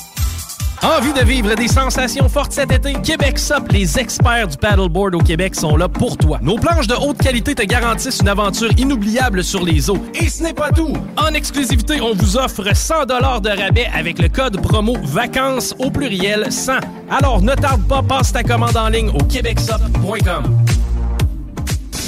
Envie 0.84 1.14
de 1.14 1.22
vivre 1.22 1.56
des 1.56 1.70
sensations 1.70 2.28
fortes 2.28 2.52
cet 2.52 2.70
été? 2.70 2.92
Québec 3.02 3.40
Sup, 3.40 3.72
les 3.72 3.98
experts 3.98 4.50
du 4.50 4.58
paddleboard 4.58 5.16
au 5.16 5.20
Québec 5.20 5.56
sont 5.56 5.78
là 5.78 5.88
pour 5.88 6.18
toi. 6.18 6.40
Nos 6.42 6.58
planches 6.58 6.88
de 6.88 6.96
haute 6.96 7.20
qualité 7.20 7.56
te 7.56 7.64
garantissent 7.64 8.20
une 8.20 8.28
aventure 8.28 8.70
inoubliable 8.78 9.46
sur 9.46 9.64
les 9.64 9.90
eaux. 9.90 10.04
Et 10.14 10.28
ce 10.28 10.44
n'est 10.44 10.54
pas 10.54 10.72
tout! 10.72 10.94
En 11.16 11.34
exclusivité, 11.34 12.02
on 12.02 12.14
vous 12.14 12.36
offre 12.36 12.76
100 12.76 13.06
de 13.06 13.64
rabais 13.64 13.88
avec 13.96 14.20
le 14.20 14.28
code 14.28 14.62
promo 14.62 14.98
VACANCES 15.02 15.74
au 15.80 15.90
pluriel 15.90 16.52
100. 16.52 16.74
Alors 17.10 17.42
ne 17.42 17.56
tarde 17.56 17.88
pas, 17.88 18.02
passe 18.02 18.34
ta 18.34 18.44
commande 18.44 18.76
en 18.76 18.90
ligne 18.90 19.10
au 19.10 19.24
québecsup.com. 19.24 20.44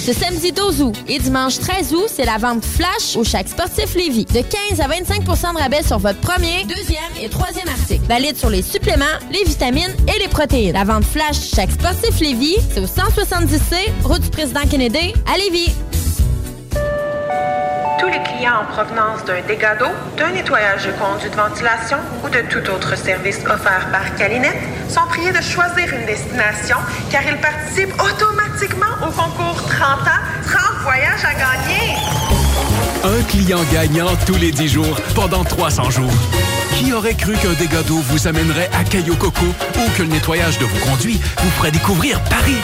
Ce 0.05 0.13
samedi 0.13 0.51
12 0.51 0.81
août 0.83 0.95
et 1.07 1.17
dimanche 1.17 1.57
13 1.57 1.95
août, 1.95 2.05
c'est 2.07 2.25
la 2.25 2.37
vente 2.37 2.63
flash 2.63 3.15
au 3.15 3.23
Chac 3.23 3.47
Sportif 3.49 3.95
Lévis. 3.95 4.25
De 4.25 4.41
15 4.69 4.79
à 4.79 4.87
25% 4.87 5.55
de 5.55 5.57
rabais 5.57 5.81
sur 5.81 5.97
votre 5.97 6.19
premier, 6.19 6.63
deuxième 6.65 7.01
et 7.19 7.27
troisième 7.27 7.67
article. 7.67 8.05
Valide 8.07 8.37
sur 8.37 8.51
les 8.51 8.61
suppléments, 8.61 9.05
les 9.31 9.43
vitamines 9.43 9.95
et 10.15 10.19
les 10.19 10.27
protéines. 10.27 10.73
La 10.73 10.83
vente 10.83 11.05
flash 11.05 11.49
Chac 11.55 11.71
Sportif 11.71 12.19
Lévis, 12.19 12.57
c'est 12.71 12.81
au 12.81 12.85
170C, 12.85 14.03
route 14.03 14.21
du 14.21 14.29
président 14.29 14.61
Kennedy, 14.69 15.11
à 15.25 15.39
Lévis. 15.39 15.73
Tous 17.99 18.07
les 18.07 18.21
clients 18.23 18.61
en 18.61 18.65
provenance 18.65 19.23
d'un 19.25 19.41
dégât 19.47 19.75
d'eau, 19.75 19.91
d'un 20.17 20.31
nettoyage 20.31 20.85
de 20.85 20.91
conduits 20.91 21.29
de 21.29 21.35
ventilation 21.35 21.97
ou 22.23 22.29
de 22.29 22.41
tout 22.41 22.69
autre 22.69 22.95
service 22.97 23.39
offert 23.45 23.87
par 23.91 24.15
Calinette 24.15 24.57
sont 24.89 25.07
priés 25.07 25.31
de 25.31 25.41
choisir 25.41 25.93
une 25.93 26.05
destination 26.05 26.77
car 27.09 27.21
ils 27.25 27.39
participent 27.39 27.95
automatiquement 28.01 28.95
au 29.01 29.11
concours 29.11 29.61
30 29.69 30.01
ans, 30.01 30.23
30 30.45 30.83
voyages 30.83 31.23
à 31.23 31.33
gagner. 31.33 32.34
Un 33.05 33.21
client 33.21 33.59
gagnant 33.71 34.09
tous 34.25 34.33
les 34.33 34.51
10 34.51 34.67
jours 34.67 34.99
pendant 35.13 35.43
300 35.43 35.91
jours. 35.91 36.11
Qui 36.79 36.91
aurait 36.91 37.13
cru 37.13 37.33
qu'un 37.33 37.53
dégât 37.53 37.83
d'eau 37.83 37.99
vous 37.99 38.27
amènerait 38.27 38.69
à 38.73 38.83
Caillou 38.83 39.15
Coco 39.15 39.45
ou 39.45 39.91
que 39.95 40.01
le 40.01 40.09
nettoyage 40.09 40.57
de 40.57 40.65
vos 40.65 40.85
conduits 40.85 41.19
vous 41.37 41.49
ferait 41.51 41.71
découvrir 41.71 42.19
Paris? 42.23 42.57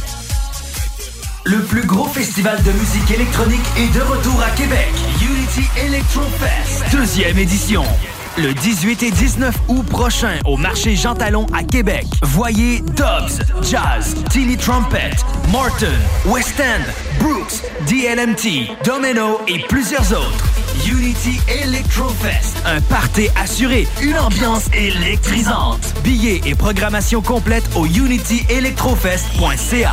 Le 1.45 1.65
plus 1.65 1.85
gros 1.85 2.07
festival 2.07 2.63
de 2.63 2.71
musique 2.71 3.11
électronique 3.11 3.67
est 3.77 3.93
de 3.93 4.03
retour 4.03 4.41
à 4.41 4.51
Québec. 4.51 4.93
Unity 5.21 5.65
Electro 5.85 6.23
Fest, 6.39 6.85
deuxième 6.93 7.39
édition. 7.39 7.83
Le 8.39 8.55
18 8.55 9.03
et 9.03 9.11
19 9.11 9.55
août 9.69 9.85
prochain 9.87 10.39
au 10.47 10.57
marché 10.57 10.97
Jean 10.97 11.15
Talon 11.15 11.47
à 11.53 11.63
Québec. 11.63 12.07
Voyez 12.23 12.81
Dobbs, 12.81 13.43
Jazz, 13.63 14.15
Tilly 14.31 14.57
Trumpet, 14.57 15.11
Morton, 15.51 15.93
West 16.25 16.59
End, 16.59 16.81
Brooks, 17.23 17.63
DLMT, 17.87 18.71
Domino 18.85 19.39
et 19.49 19.59
plusieurs 19.69 20.11
autres. 20.13 20.47
Unity 20.91 21.39
Electro 21.63 22.09
Fest, 22.09 22.57
un 22.65 22.81
party 22.81 23.29
assuré, 23.37 23.87
une 24.01 24.19
ambiance 24.19 24.69
électrisante. 24.73 25.93
Billets 26.03 26.41
et 26.47 26.55
programmation 26.55 27.21
complète 27.21 27.65
au 27.77 27.85
unityelectrofest.ca. 27.85 29.93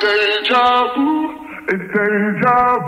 Deja 0.00 0.92
vu, 0.94 1.34
deja 1.66 2.82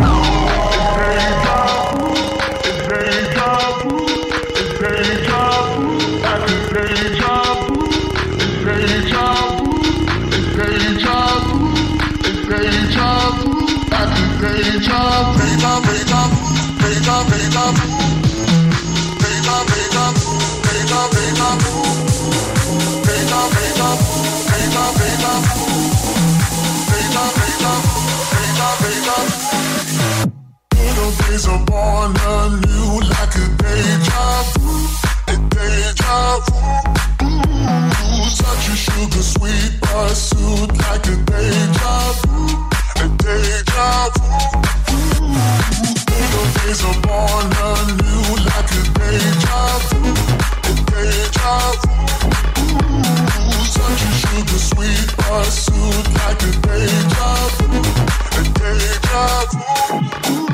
days 31.28 31.46
are 31.48 31.64
born 31.64 32.12
anew 32.16 33.00
like 33.00 33.34
a 33.36 33.46
deja 33.60 34.42
vu, 34.52 34.74
a 35.28 35.36
deja 35.54 36.40
vu. 36.44 36.56
Ooh, 37.24 38.28
such 38.28 38.68
a 38.68 38.76
sugar 38.76 39.22
sweet 39.22 39.72
pursuit 39.80 40.70
like 40.84 41.06
a 41.06 41.16
deja 41.30 41.94
vu, 42.20 42.40
a 42.96 43.06
deja 43.22 43.88
vu. 44.14 44.26
Ooh, 44.92 45.26
days 46.56 46.82
are 46.84 47.00
born 47.06 47.46
anew 47.68 48.26
like 48.48 48.72
a 48.72 48.82
deja 48.98 49.60
vu, 49.88 50.00
a 50.68 50.74
deja 50.90 51.56
vu. 51.80 51.92
Ooh, 53.40 53.64
such 53.76 54.02
a 54.02 54.12
sugar 54.22 54.60
sweet 54.70 55.08
pursuit 55.18 56.04
like 56.20 56.42
a 56.42 56.52
deja 56.66 57.30
vu, 57.56 57.68
a 58.38 58.42
deja 58.58 59.24
vu. 59.52 60.53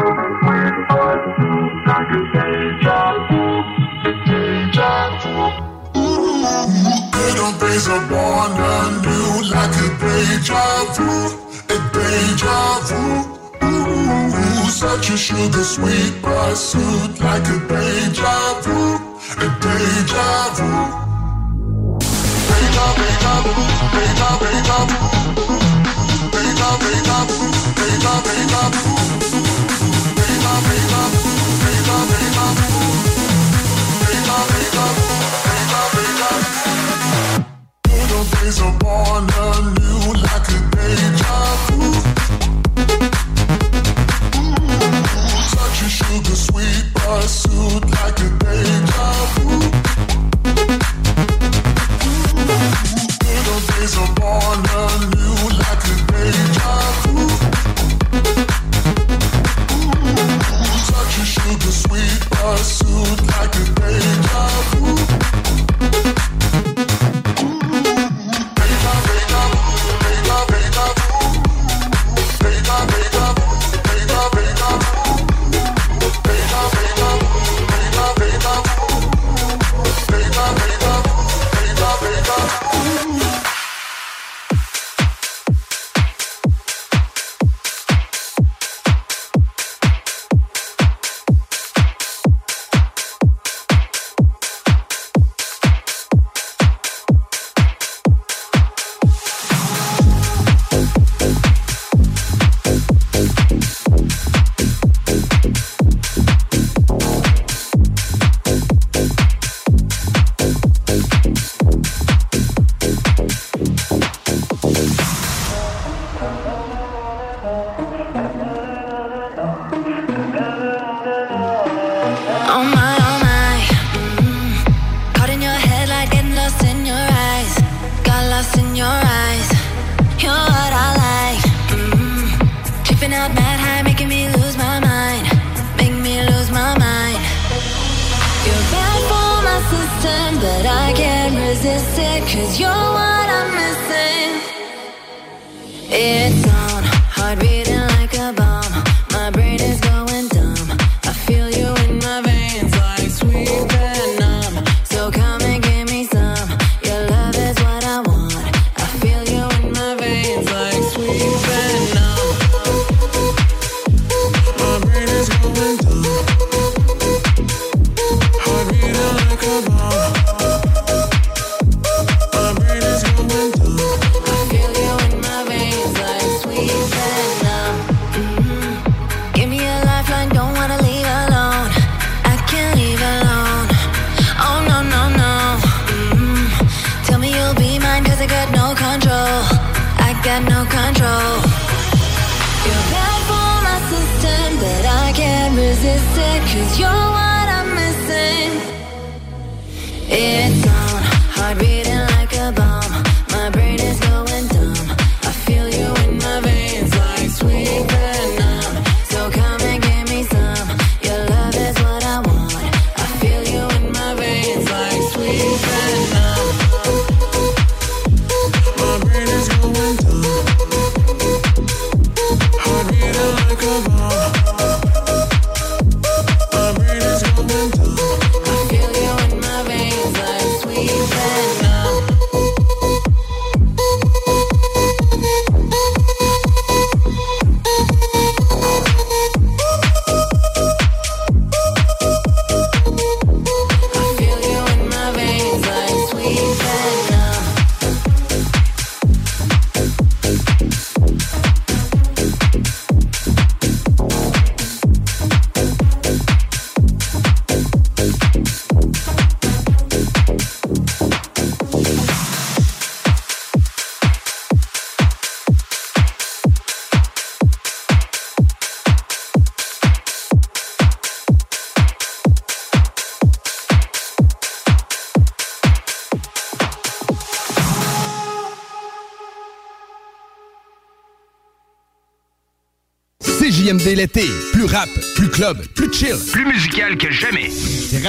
always 7.71 7.87
a 7.87 7.99
born 8.09 8.51
anew, 8.51 9.49
like 9.49 9.75
a 9.75 9.89
deja 10.01 10.63
vu, 10.95 11.09
a 11.69 11.77
deja 11.93 12.59
vu. 12.87 13.01
Ooh, 13.63 14.69
such 14.69 15.09
a 15.09 15.17
sugar 15.17 15.63
sweet 15.63 16.21
pursuit, 16.21 17.19
like 17.21 17.47
a 17.47 17.59
deja 17.69 18.61
vu, 18.63 18.95
a 19.37 19.47
deja 19.63 20.29
vu. 20.57 20.69
Deja, 22.49 22.87
deja 22.99 23.35
vu, 23.45 23.55
deja, 23.95 24.29
deja 24.41 24.79
vu. 24.89 24.99
Deja, 26.33 26.69
deja 26.83 27.19
vu, 27.29 27.39
deja, 27.79 28.13
deja 28.27 28.69
vu. 28.73 29.00
days 38.43 38.59
are 38.61 38.77
born 38.79 39.23
anew 39.47 40.13
like 40.25 40.49
a 40.49 40.59
deja 40.73 41.39
vu. 41.67 41.81
Ooh, 44.37 44.55
such 45.53 45.79
a 45.85 45.89
sugar 45.89 46.37
sweet 46.47 46.85
pursuit 46.95 47.83
like 47.97 48.19
a 48.19 48.29
deja 48.41 49.09
vu. 49.33 49.47
Ooh, 51.93 52.41
little 53.25 53.61
days 53.69 53.95
born 54.15 54.70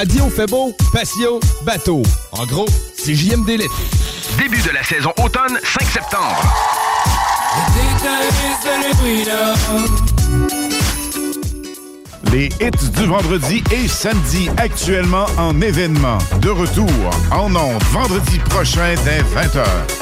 radio 0.02 0.28
fait 0.28 0.46
beau, 0.46 0.74
patio, 0.92 1.38
bateau. 1.64 2.02
En 2.32 2.44
gros, 2.44 2.66
CJMD 2.96 3.50
l'été. 3.50 3.68
Début 4.36 4.60
de 4.60 4.70
la 4.70 4.82
saison 4.82 5.12
automne, 5.22 5.56
5 5.62 5.82
septembre. 5.84 6.42
Les 12.32 12.46
hits 12.46 12.90
du 12.96 13.06
vendredi 13.06 13.62
et 13.70 13.86
samedi 13.86 14.48
actuellement 14.56 15.26
en 15.38 15.60
événement. 15.60 16.18
De 16.40 16.50
retour 16.50 16.90
en 17.30 17.54
ondes 17.54 17.82
vendredi 17.92 18.40
prochain 18.40 18.94
dès 19.04 19.20
20h. 19.20 20.01